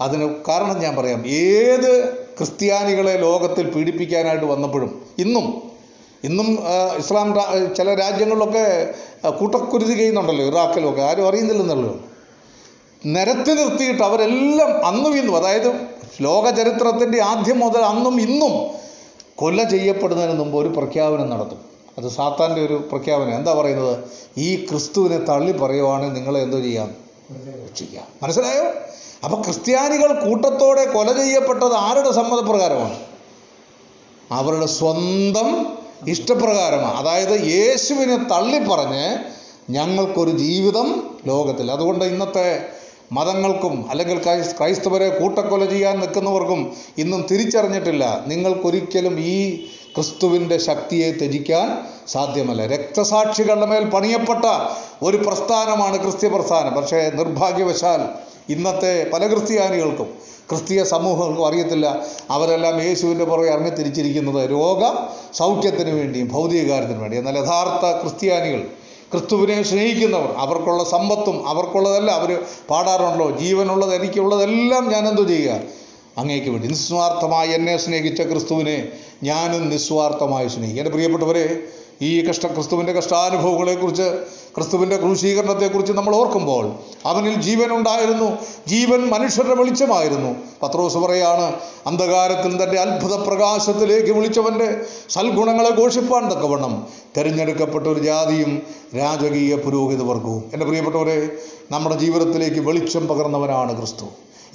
അതിന് 0.00 0.34
കാരണം 0.48 0.80
ഞാൻ 0.80 0.96
പറയാം. 0.96 1.26
ഏത് 1.26 1.90
ക്രിസ്ത്യാനികളെ 2.38 3.16
ലോകത്തിൽ 3.16 3.70
പീഡിപ്പിക്കാനായിട്ട് 3.70 4.44
വന്നപ്പോഴും 4.44 5.06
ഇന്നും 5.18 5.62
ഇന്നും 6.24 6.58
ഇസ്ലാം 6.98 7.34
ചില 7.76 7.94
രാജ്യങ്ങളിലൊക്കെ 7.94 8.94
കൂട്ടക്കുരുതി 9.30 9.94
ചെയ്യുന്നുണ്ടല്ലോ 9.94 10.44
ഇറാഖിലൊക്കെ. 10.44 11.02
ആരും 11.02 11.28
അറിയുന്നില്ലെന്നുള്ളൂ 11.28 12.00
നിരത്തി 13.06 13.50
നിർത്തിയിട്ട് 13.50 14.02
അവരെല്ലാം 14.02 14.86
അന്നും 14.86 15.16
ഇന്നും 15.16 15.36
അതായത് 15.36 15.70
ലോക 16.22 16.50
ചരിത്രത്തിന്റെ 16.50 17.22
ആദ്യം 17.22 17.60
മുതൽ 17.60 17.78
അന്നും 17.78 18.20
ഇന്നും 18.20 18.85
കൊല 19.36 19.62
ചെയ്യപ്പെടുന്നതിന് 19.64 20.38
മുമ്പ് 20.38 20.58
ഒരു 20.58 20.68
പ്രഖ്യാപനം 20.68 21.30
നടത്തും. 21.30 21.60
അത് 21.98 22.08
സാത്താന്റെ 22.08 22.62
ഒരു 22.62 22.88
പ്രഖ്യാപനം. 22.92 23.34
എന്താ 23.34 23.52
പറയുന്നത്? 23.52 24.04
ഈ 24.38 24.66
ക്രിസ്തുവിനെ 24.70 25.18
തള്ളി 25.18 25.52
പറയുവാണെങ്കിൽ 25.52 26.14
നിങ്ങളെ 26.14 26.40
എന്തോ 26.40 26.60
ചെയ്യാം? 26.60 26.94
രക്ഷിക്കാം. 27.68 28.04
മനസ്സിലായോ? 28.22 28.64
അപ്പോൾ 29.24 29.42
ക്രിസ്ത്യാനികൾ 29.42 30.28
കൂട്ടത്തോടെ 30.28 30.84
കൊല 30.84 31.12
ചെയ്യപ്പെട്ടത് 31.12 31.72
ആരുടെ 31.72 32.12
സമ്മതപ്രകാരമാണ്? 32.12 32.98
അവരുടെ 34.30 34.66
സ്വന്തം 34.66 35.78
ഇഷ്ടപ്രകാരമാണ്. 36.08 36.94
അതായത് 36.94 37.40
യേശുവിനെ 37.40 38.16
തള്ളിപ്പറഞ്ഞ് 38.16 39.18
ഞങ്ങൾക്കൊരു 39.70 40.30
ജീവിതം 40.30 41.18
ലോകത്തിൽ. 41.26 41.70
അതുകൊണ്ട് 41.70 42.04
ഇന്നത്തെ 42.04 42.68
മതങ്ങൾക്കും 43.12 43.86
അല്ലെങ്കിൽ 43.90 44.18
ക്രൈസ്തവരെ 44.58 45.08
കൂട്ടക്കൊല 45.08 45.64
ചെയ്യാൻ 45.64 46.00
നിൽക്കുന്നവർക്കും 46.00 46.72
ഇന്നും 46.98 47.26
തിരിച്ചറിഞ്ഞിട്ടില്ല. 47.30 48.24
നിങ്ങൾക്കൊരിക്കലും 48.26 49.20
ഈ 49.20 49.66
ക്രിസ്തുവിന്റെ 49.94 50.58
ശക്തിയെ 50.58 51.12
ത്യജിക്കാൻ 51.12 51.78
സാധ്യമല്ല. 52.08 52.66
രക്തസാക്ഷികളുടെ 52.66 53.66
മേൽ 53.66 53.84
പണിയപ്പെട്ട 53.84 54.44
ഒരു 55.02 55.16
പ്രസ്ഥാനമാണ് 55.16 56.02
ക്രിസ്ത്യ 56.02 56.28
പ്രസ്ഥാനം. 56.28 56.74
പക്ഷേ 56.74 57.10
നിർഭാഗ്യവശാൽ 57.14 58.08
ഇന്നത്തെ 58.52 59.10
പല 59.12 59.26
ക്രിസ്ത്യാനികൾക്കും 59.26 60.06
ക്രിസ്തീയ 60.48 60.84
സമൂഹങ്ങൾക്കും 60.84 61.46
അറിയത്തില്ല. 61.46 62.06
അവരെല്ലാം 62.30 62.82
യേശുവിന്റെ 62.82 63.24
പുറകെ 63.24 63.50
ഇറങ്ങി 63.50 63.70
തിരിച്ചിരിക്കുന്നത് 63.70 64.50
രോഗ 64.50 64.82
സൗഖ്യത്തിന് 65.34 65.90
വേണ്ടിയും 65.90 66.28
ഭൗതികകാര്യത്തിന് 66.28 66.98
വേണ്ടി 66.98 67.16
എന്നാൽ 67.16 67.38
യഥാർത്ഥ 67.38 68.00
ക്രിസ്ത്യാനികൾ 68.02 68.66
ക്രിസ്തുവിനെ 69.12 69.62
സ്നേഹിക്കുന്നവർ 69.62 70.30
അവർക്കുള്ള 70.36 70.84
സമ്പത്തും 70.84 71.48
അവർക്കുള്ളതല്ല 71.48 72.10
അവർ 72.10 72.30
പാടാറുണ്ടല്ലോ 72.70 73.30
ജീവനുള്ളത് 73.30 73.94
എനിക്കുള്ളതെല്ലാം 73.94 75.08
എന്തു 75.08 75.22
ചെയ്യുക? 75.22 75.60
അങ്ങേക്ക് 76.18 76.50
വേണ്ടി 76.50 76.68
നിസ്വാർത്ഥമായി 76.68 77.50
എന്നെ 77.50 77.76
സ്നേഹിച്ച 77.76 78.22
ക്രിസ്തുവിനെ 78.22 78.88
ഞാനും 79.22 79.70
നിസ്വാർത്ഥമായി 79.70 80.48
സ്നേഹിക്കും. 80.48 80.82
എന്റെ 80.82 80.90
പ്രിയപ്പെട്ടവരെ 80.90 81.62
ഈ 82.02 82.22
കഷ്ട 82.22 82.46
ക്രിസ്തുവിന്റെ 82.46 82.92
കഷ്ടാനുഭവങ്ങളെക്കുറിച്ച് 82.92 84.08
ക്രിസ്തുവിന്റെ 84.56 84.96
ക്രൂശീകരണത്തെക്കുറിച്ച് 84.96 85.92
നമ്മൾ 85.92 86.14
ഓർക്കുമ്പോൾ 86.20 86.64
അവനിൽ 87.10 87.34
ജീവൻ 87.46 87.70
ഉണ്ടായിരുന്നു 87.78 88.28
ജീവൻ 88.72 89.00
മനുഷ്യരുടെ 89.14 89.56
വെളിച്ചമായിരുന്നു. 89.60 90.30
പത്രോസ് 90.62 90.98
പറയാണ് 91.04 91.46
അന്ധകാരത്തിൽ 91.86 92.52
തന്റെ 92.62 92.78
അത്ഭുത 92.84 93.14
പ്രകാശത്തിലേക്ക് 93.26 94.12
വിളിച്ചവന്റെ 94.18 94.68
സൽഗുണങ്ങളെ 95.16 95.72
ഘോഷിപ്പാൻ 95.80 96.24
തക്കവണ്ണം 96.32 96.74
തിരഞ്ഞെടുക്കപ്പെട്ട 97.16 97.86
ഒരു 97.94 98.00
ജാതിയും 98.08 98.52
രാജകീയ 99.00 99.54
പുരോഹിത 99.64 100.02
വർഗവും 100.10 100.42
എന്റെ 100.52 100.66
പ്രിയപ്പെട്ടവരെ 100.66 101.18
നമ്മുടെ 101.74 101.96
ജീവിതത്തിലേക്ക് 102.04 102.60
വെളിച്ചം 102.68 103.04
പകർന്നവനാണ് 103.12 103.72
ക്രിസ്തു. 103.80 104.06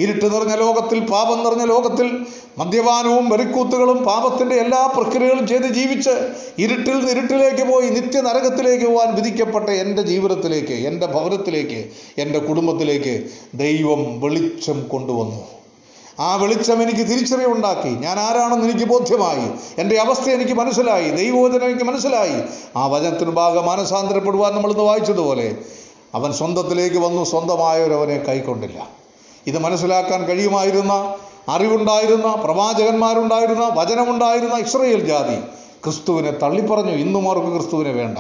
ഇരുട്ട് 0.02 0.26
നിറഞ്ഞ 0.26 0.56
ലോകത്തിൽ 0.56 1.00
പാപം 1.00 1.44
നിറഞ്ഞ 1.44 1.66
ലോകത്തിൽ 1.66 2.28
മദ്യപാനവും 2.58 3.30
വെറിക്കൂത്തുകളും 3.30 3.98
പാപത്തിന്റെ 3.98 4.56
എല്ലാ 4.56 4.94
പ്രക്രിയകളും 4.98 5.48
ചെയ്ത് 5.48 5.64
ജീവിച്ച് 5.64 6.30
ഇരുട്ടിൽ 6.58 6.96
നിന്ന് 6.96 7.12
ഇരുട്ടിലേക്ക് 7.12 7.74
പോയി 7.74 7.90
നിത്യ 7.90 8.22
നരകത്തിലേക്ക് 8.22 8.86
പോകാൻ 8.86 9.16
വിധിക്കപ്പെട്ട 9.16 9.70
എന്റെ 9.70 10.02
ജീവിതത്തിലേക്ക് 10.02 10.88
എന്റെ 10.88 11.08
ഭവനത്തിലേക്ക് 11.08 11.90
എന്റെ 12.18 12.40
കുടുംബത്തിലേക്ക് 12.40 13.24
ദൈവം 13.54 14.22
വെളിച്ചം 14.22 14.88
കൊണ്ടുവന്നു. 14.88 15.42
ആ 16.20 16.36
വെളിച്ചം 16.36 16.84
എനിക്ക് 16.84 17.00
തിരിച്ചറിവുണ്ടാക്കി. 17.00 17.90
ഞാൻ 17.90 18.20
ആരാണെന്ന് 18.20 18.66
എനിക്ക് 18.70 18.86
ബോധ്യമായി. 18.86 19.52
എന്റെ 19.82 19.98
അവസ്ഥ 19.98 20.30
എനിക്ക് 20.30 20.54
മനസ്സിലായി. 20.54 21.10
ദൈവവചനം 21.10 21.66
എനിക്ക് 21.66 21.84
മനസ്സിലായി. 21.84 22.42
ആ 22.76 22.88
വചനത്തിന് 22.88 23.30
ഭാഗം 23.30 23.66
മാനസാന്തരപ്പെടുവാൻ 23.66 24.56
നമ്മളിന്ന് 24.56 24.84
വായിച്ചതുപോലെ 24.84 25.56
അവൻ 26.16 26.34
സ്വന്തത്തിലേക്ക് 26.34 26.98
വന്നു 26.98 27.24
സ്വന്തമായവരവനെ 27.24 28.18
കൈക്കൊണ്ടില്ല. 28.18 29.01
ഇത് 29.48 29.60
മനസ്സിലാക്കാൻ 29.60 30.24
കഴിയുമായിരുന്ന 30.24 31.16
അറിവുണ്ടായിരുന്ന 31.48 32.36
പ്രവാചകന്മാരുണ്ടായിരുന്ന 32.36 33.70
വചനമുണ്ടായിരുന്ന 33.74 34.56
ഇസ്രയേൽ 34.56 35.08
ജാതി 35.08 35.38
ക്രിസ്തുവിനെ 35.84 36.32
തള്ളിപ്പറഞ്ഞു 36.32 36.92
ഇന്നും 36.92 37.30
അവർക്ക് 37.30 37.48
ക്രിസ്തുവിനെ 37.48 37.92
വേണ്ട. 37.92 38.18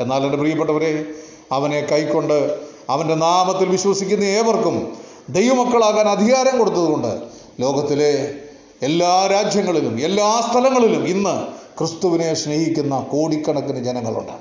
എന്നാൽ 0.00 0.24
എന്റെ 0.24 0.36
പ്രിയപ്പെട്ടവരെ 0.36 1.04
അവനെ 1.52 1.80
കൈക്കൊണ്ട് 1.80 2.58
അവന്റെ 2.90 3.14
നാമത്തിൽ 3.14 3.68
വിശ്വസിക്കുന്ന 3.68 4.24
ഏവർക്കും 4.24 4.96
ദൈവമക്കളാകാൻ 5.30 6.08
അധികാരം 6.08 6.58
കൊടുത്തതുകൊണ്ട് 6.58 7.22
ലോകത്തിലെ 7.60 8.34
എല്ലാ 8.82 9.26
രാജ്യങ്ങളിലും 9.26 10.00
എല്ലാ 10.00 10.40
സ്ഥലങ്ങളിലും 10.50 11.08
ഇന്ന് 11.08 11.46
ക്രിസ്തുവിനെ 11.78 12.34
സ്നേഹിക്കുന്ന 12.34 13.06
കോടിക്കണക്കിന് 13.12 13.84
ജനങ്ങളുണ്ട്. 13.84 14.32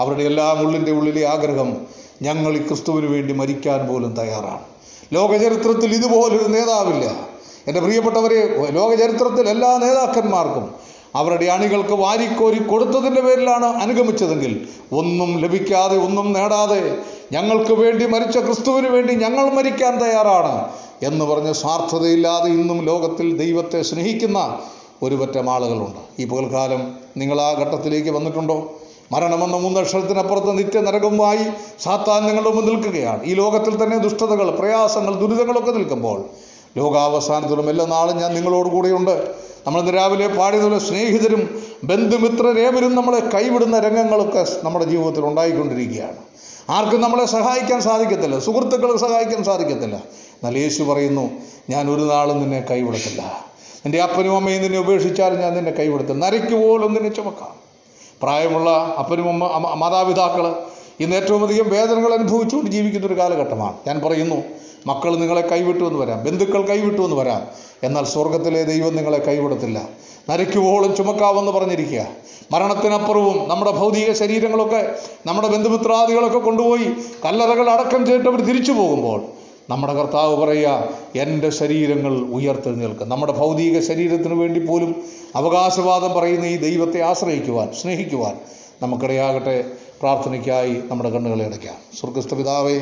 അവരുടെ 0.00 0.22
എല്ലാം 0.22 0.66
ഉള്ളിന്റെ 0.66 0.92
ഉള്ളിലെ 0.92 1.26
ആഗ്രഹം 1.26 1.86
ഞങ്ങൾ 2.22 2.52
ഈ 2.52 2.66
ക്രിസ്തുവിന് 2.66 3.06
വേണ്ടി 3.06 3.32
മരിക്കാൻ 3.32 3.88
പോലും 3.88 4.16
തയ്യാറാണ്. 4.16 4.75
ലോകചരിത്രത്തിൽ 5.12 5.94
ഇതുപോലൊരു 5.94 6.48
നേതാവില്ല. 6.48 7.26
എന്റെ 7.68 7.80
പ്രിയപ്പെട്ടവരെ 7.80 8.70
ലോകചരിത്രത്തിൽ 8.70 9.48
എല്ലാ 9.48 9.76
നേതാക്കന്മാർക്കും 9.76 10.74
അവരുടെ 11.14 11.44
അണികൾക്ക് 11.44 11.92
വാരിക്കോരി 11.92 12.58
കൊടുത്തതിന്റെ 12.58 13.20
പേരിലാണ് 13.20 13.64
അനുഗമിച്ചതെങ്കിൽ 13.64 14.68
ഒന്നും 14.92 15.40
ലഭിക്കാതെ 15.40 15.96
ഒന്നും 15.96 16.32
നേടാതെ 16.32 16.98
ഞങ്ങൾക്ക് 17.32 17.72
വേണ്ടി 17.72 18.06
മരിച്ച 18.06 18.38
ക്രിസ്തുവിന് 18.38 18.88
വേണ്ടി 18.88 19.14
ഞങ്ങൾ 19.14 19.50
മരിക്കാൻ 19.50 19.98
തയ്യാറാണ് 19.98 20.70
എന്ന് 21.02 21.24
പറഞ്ഞ് 21.24 21.52
സ്വാർത്ഥതയില്ലാതെ 21.52 22.48
ഇന്നും 22.48 22.84
ലോകത്തിൽ 22.84 23.36
ദൈവത്തെ 23.36 23.82
സ്നേഹിക്കുന്ന 23.82 24.58
ഒരു 25.02 25.14
പറ്റം 25.14 25.50
ആളുകളുണ്ട്. 25.50 26.20
ഈ 26.20 26.24
പകൽക്കാലം 26.24 26.98
നിങ്ങൾ 27.16 27.40
ആ 27.40 27.52
ഘട്ടത്തിലേക്ക് 27.52 28.10
വന്നിട്ടുണ്ടോ? 28.10 28.70
മരണമെന്ന 29.12 29.56
മൂന്നക്ഷരത്തിനപ്പുറത്ത് 29.56 30.58
നിത്യനരകവുമായി 30.58 31.44
സാത്താൻ 31.82 32.26
നിങ്ങളുടെ 32.26 32.50
മുമ്പ് 32.50 32.70
നിൽക്കുകയാണ്. 32.70 33.24
ഈ 33.24 33.34
ലോകത്തിൽ 33.34 33.84
തന്നെ 33.84 33.98
ദുഷ്ടതകൾ 33.98 34.50
പ്രയാസങ്ങൾ 34.50 35.14
ദുരിതങ്ങളൊക്കെ 35.14 35.70
നിൽക്കുമ്പോൾ 35.70 36.24
ലോകാവസാനത്തിലും 36.76 37.70
എല്ലാ 37.70 37.86
നാളും 37.86 38.16
ഞാൻ 38.16 38.34
നിങ്ങളോട് 38.34 38.68
കൂടെയുണ്ട്. 38.68 39.34
നമ്മൾ 39.66 39.80
ഇന്ന് 39.80 39.94
രാവിലെ 39.94 40.28
പാടിയതുപോലെ 40.28 40.78
സ്നേഹിതരും 40.78 41.62
ബന്ധുമിത്രരേവരും 41.84 42.94
നമ്മളെ 42.94 43.20
കൈവിടുന്ന 43.20 43.78
രംഗങ്ങളൊക്കെ 43.78 44.46
നമ്മുടെ 44.62 44.84
ജീവിതത്തിൽ 44.84 45.24
ഉണ്ടായിക്കൊണ്ടിരിക്കുകയാണ്. 45.26 46.16
ആർക്കും 46.70 47.00
നമ്മളെ 47.00 47.24
സഹായിക്കാൻ 47.24 47.80
സാധിക്കത്തില്ല. 47.80 48.38
സുഹൃത്തുക്കളെ 48.38 48.98
സഹായിക്കാൻ 48.98 49.44
സാധിക്കത്തില്ല. 49.44 49.96
എന്നാൽ 49.96 50.58
യേശു 50.58 50.82
പറയുന്നു 50.82 51.30
ഞാൻ 51.70 51.90
ഒരു 51.90 52.00
നാളും 52.00 52.40
നിന്നെ 52.40 52.60
കൈവിടത്തില്ല. 52.70 53.44
എന്റെ 53.84 54.02
അപ്പനും 54.02 54.36
അമ്മയും 54.36 54.62
നിന്നെ 54.62 54.78
ഉപേക്ഷിച്ചാലും 54.78 55.40
ഞാൻ 55.40 55.54
നിന്നെ 55.54 55.70
കൈവിടത്തില്ല. 55.70 56.26
നരയ്ക്ക് 56.26 56.68
പോലും 56.68 56.94
നിന്നെ 56.94 57.08
ചുമക്കാം. 57.08 57.65
പ്രായമുള്ള 58.22 58.70
അപ്പനും 58.98 59.54
അമ്മ 59.54 59.74
മാതാപിതാക്കൾ 59.74 60.54
ഇന്ന് 61.00 61.16
ഏറ്റവും 61.16 61.44
അധികം 61.44 61.70
വേദനകൾ 61.70 62.12
അനുഭവിച്ചുകൊണ്ട് 62.14 62.70
ജീവിക്കുന്ന 62.70 63.06
ഒരു 63.06 63.18
കാലഘട്ടമാണ്. 63.18 63.76
ഞാൻ 63.86 64.00
പറയുന്നു 64.00 64.36
മക്കൾ 64.86 65.16
നിങ്ങളെ 65.16 65.40
കൈവിട്ടു 65.40 65.84
എന്ന് 65.84 65.98
വരാം 65.98 66.24
ബന്ധുക്കൾ 66.24 66.62
കൈവിട്ടു 66.62 67.02
എന്ന് 67.02 67.16
വരാം. 67.16 67.46
എന്നാൽ 67.82 68.04
സ്വർഗത്തിലെ 68.04 68.62
ദൈവം 68.62 68.96
നിങ്ങളെ 68.96 69.18
കൈവിടത്തില്ല. 69.18 69.82
നരയ്ക്കുവോളം 70.30 70.96
ചുമക്കാവെന്ന് 70.96 71.52
പറഞ്ഞിരിക്കുക. 71.52 72.06
മരണത്തിനപ്പുറവും 72.52 73.48
നമ്മുടെ 73.48 73.70
ഭൗതിക 73.70 74.12
ശരീരങ്ങളൊക്കെ 74.12 74.94
നമ്മുടെ 75.26 75.48
ബന്ധുമിത്രാദികളൊക്കെ 75.48 76.38
കൊണ്ടുപോയി 76.38 76.84
കല്ലറകൾ 77.24 77.70
അടക്കം 77.70 78.06
ചെയ്തിട്ട് 78.06 78.28
അവർ 78.28 78.44
തിരിച്ചു 78.44 78.72
പോകുമ്പോൾ 78.72 79.22
നമ്മുടെ 79.70 79.94
കർത്താവ് 79.94 80.36
പറയുക 80.36 80.88
എന്റെ 81.14 81.50
ശരീരങ്ങൾ 81.50 82.14
ഉയർത്തെഴുന്നേൽക്കും. 82.18 83.08
നമ്മുടെ 83.08 83.32
ഭൗതിക 83.32 83.80
ശരീരത്തിന് 83.80 84.34
വേണ്ടി 84.34 84.60
പോലും 84.60 85.04
അവകാശവാദം 85.34 86.12
പറയുന്ന 86.14 86.44
ഈ 86.44 86.56
ദൈവത്തെ 86.56 87.00
ആശ്രയിക്കുവാൻ 87.00 87.72
സ്നേഹിക്കുവാൻ 87.72 88.36
നമുക്കിടയാകട്ടെ 88.82 89.64
പ്രാർത്ഥനയ്ക്കായി 90.00 90.82
നമ്മുടെ 90.86 91.10
കണ്ണുകളെ 91.10 91.44
അടയ്ക്കാം. 91.44 91.74
സ്വർഗസ്ഥ 92.00 92.34
പിതാവേ 92.34 92.80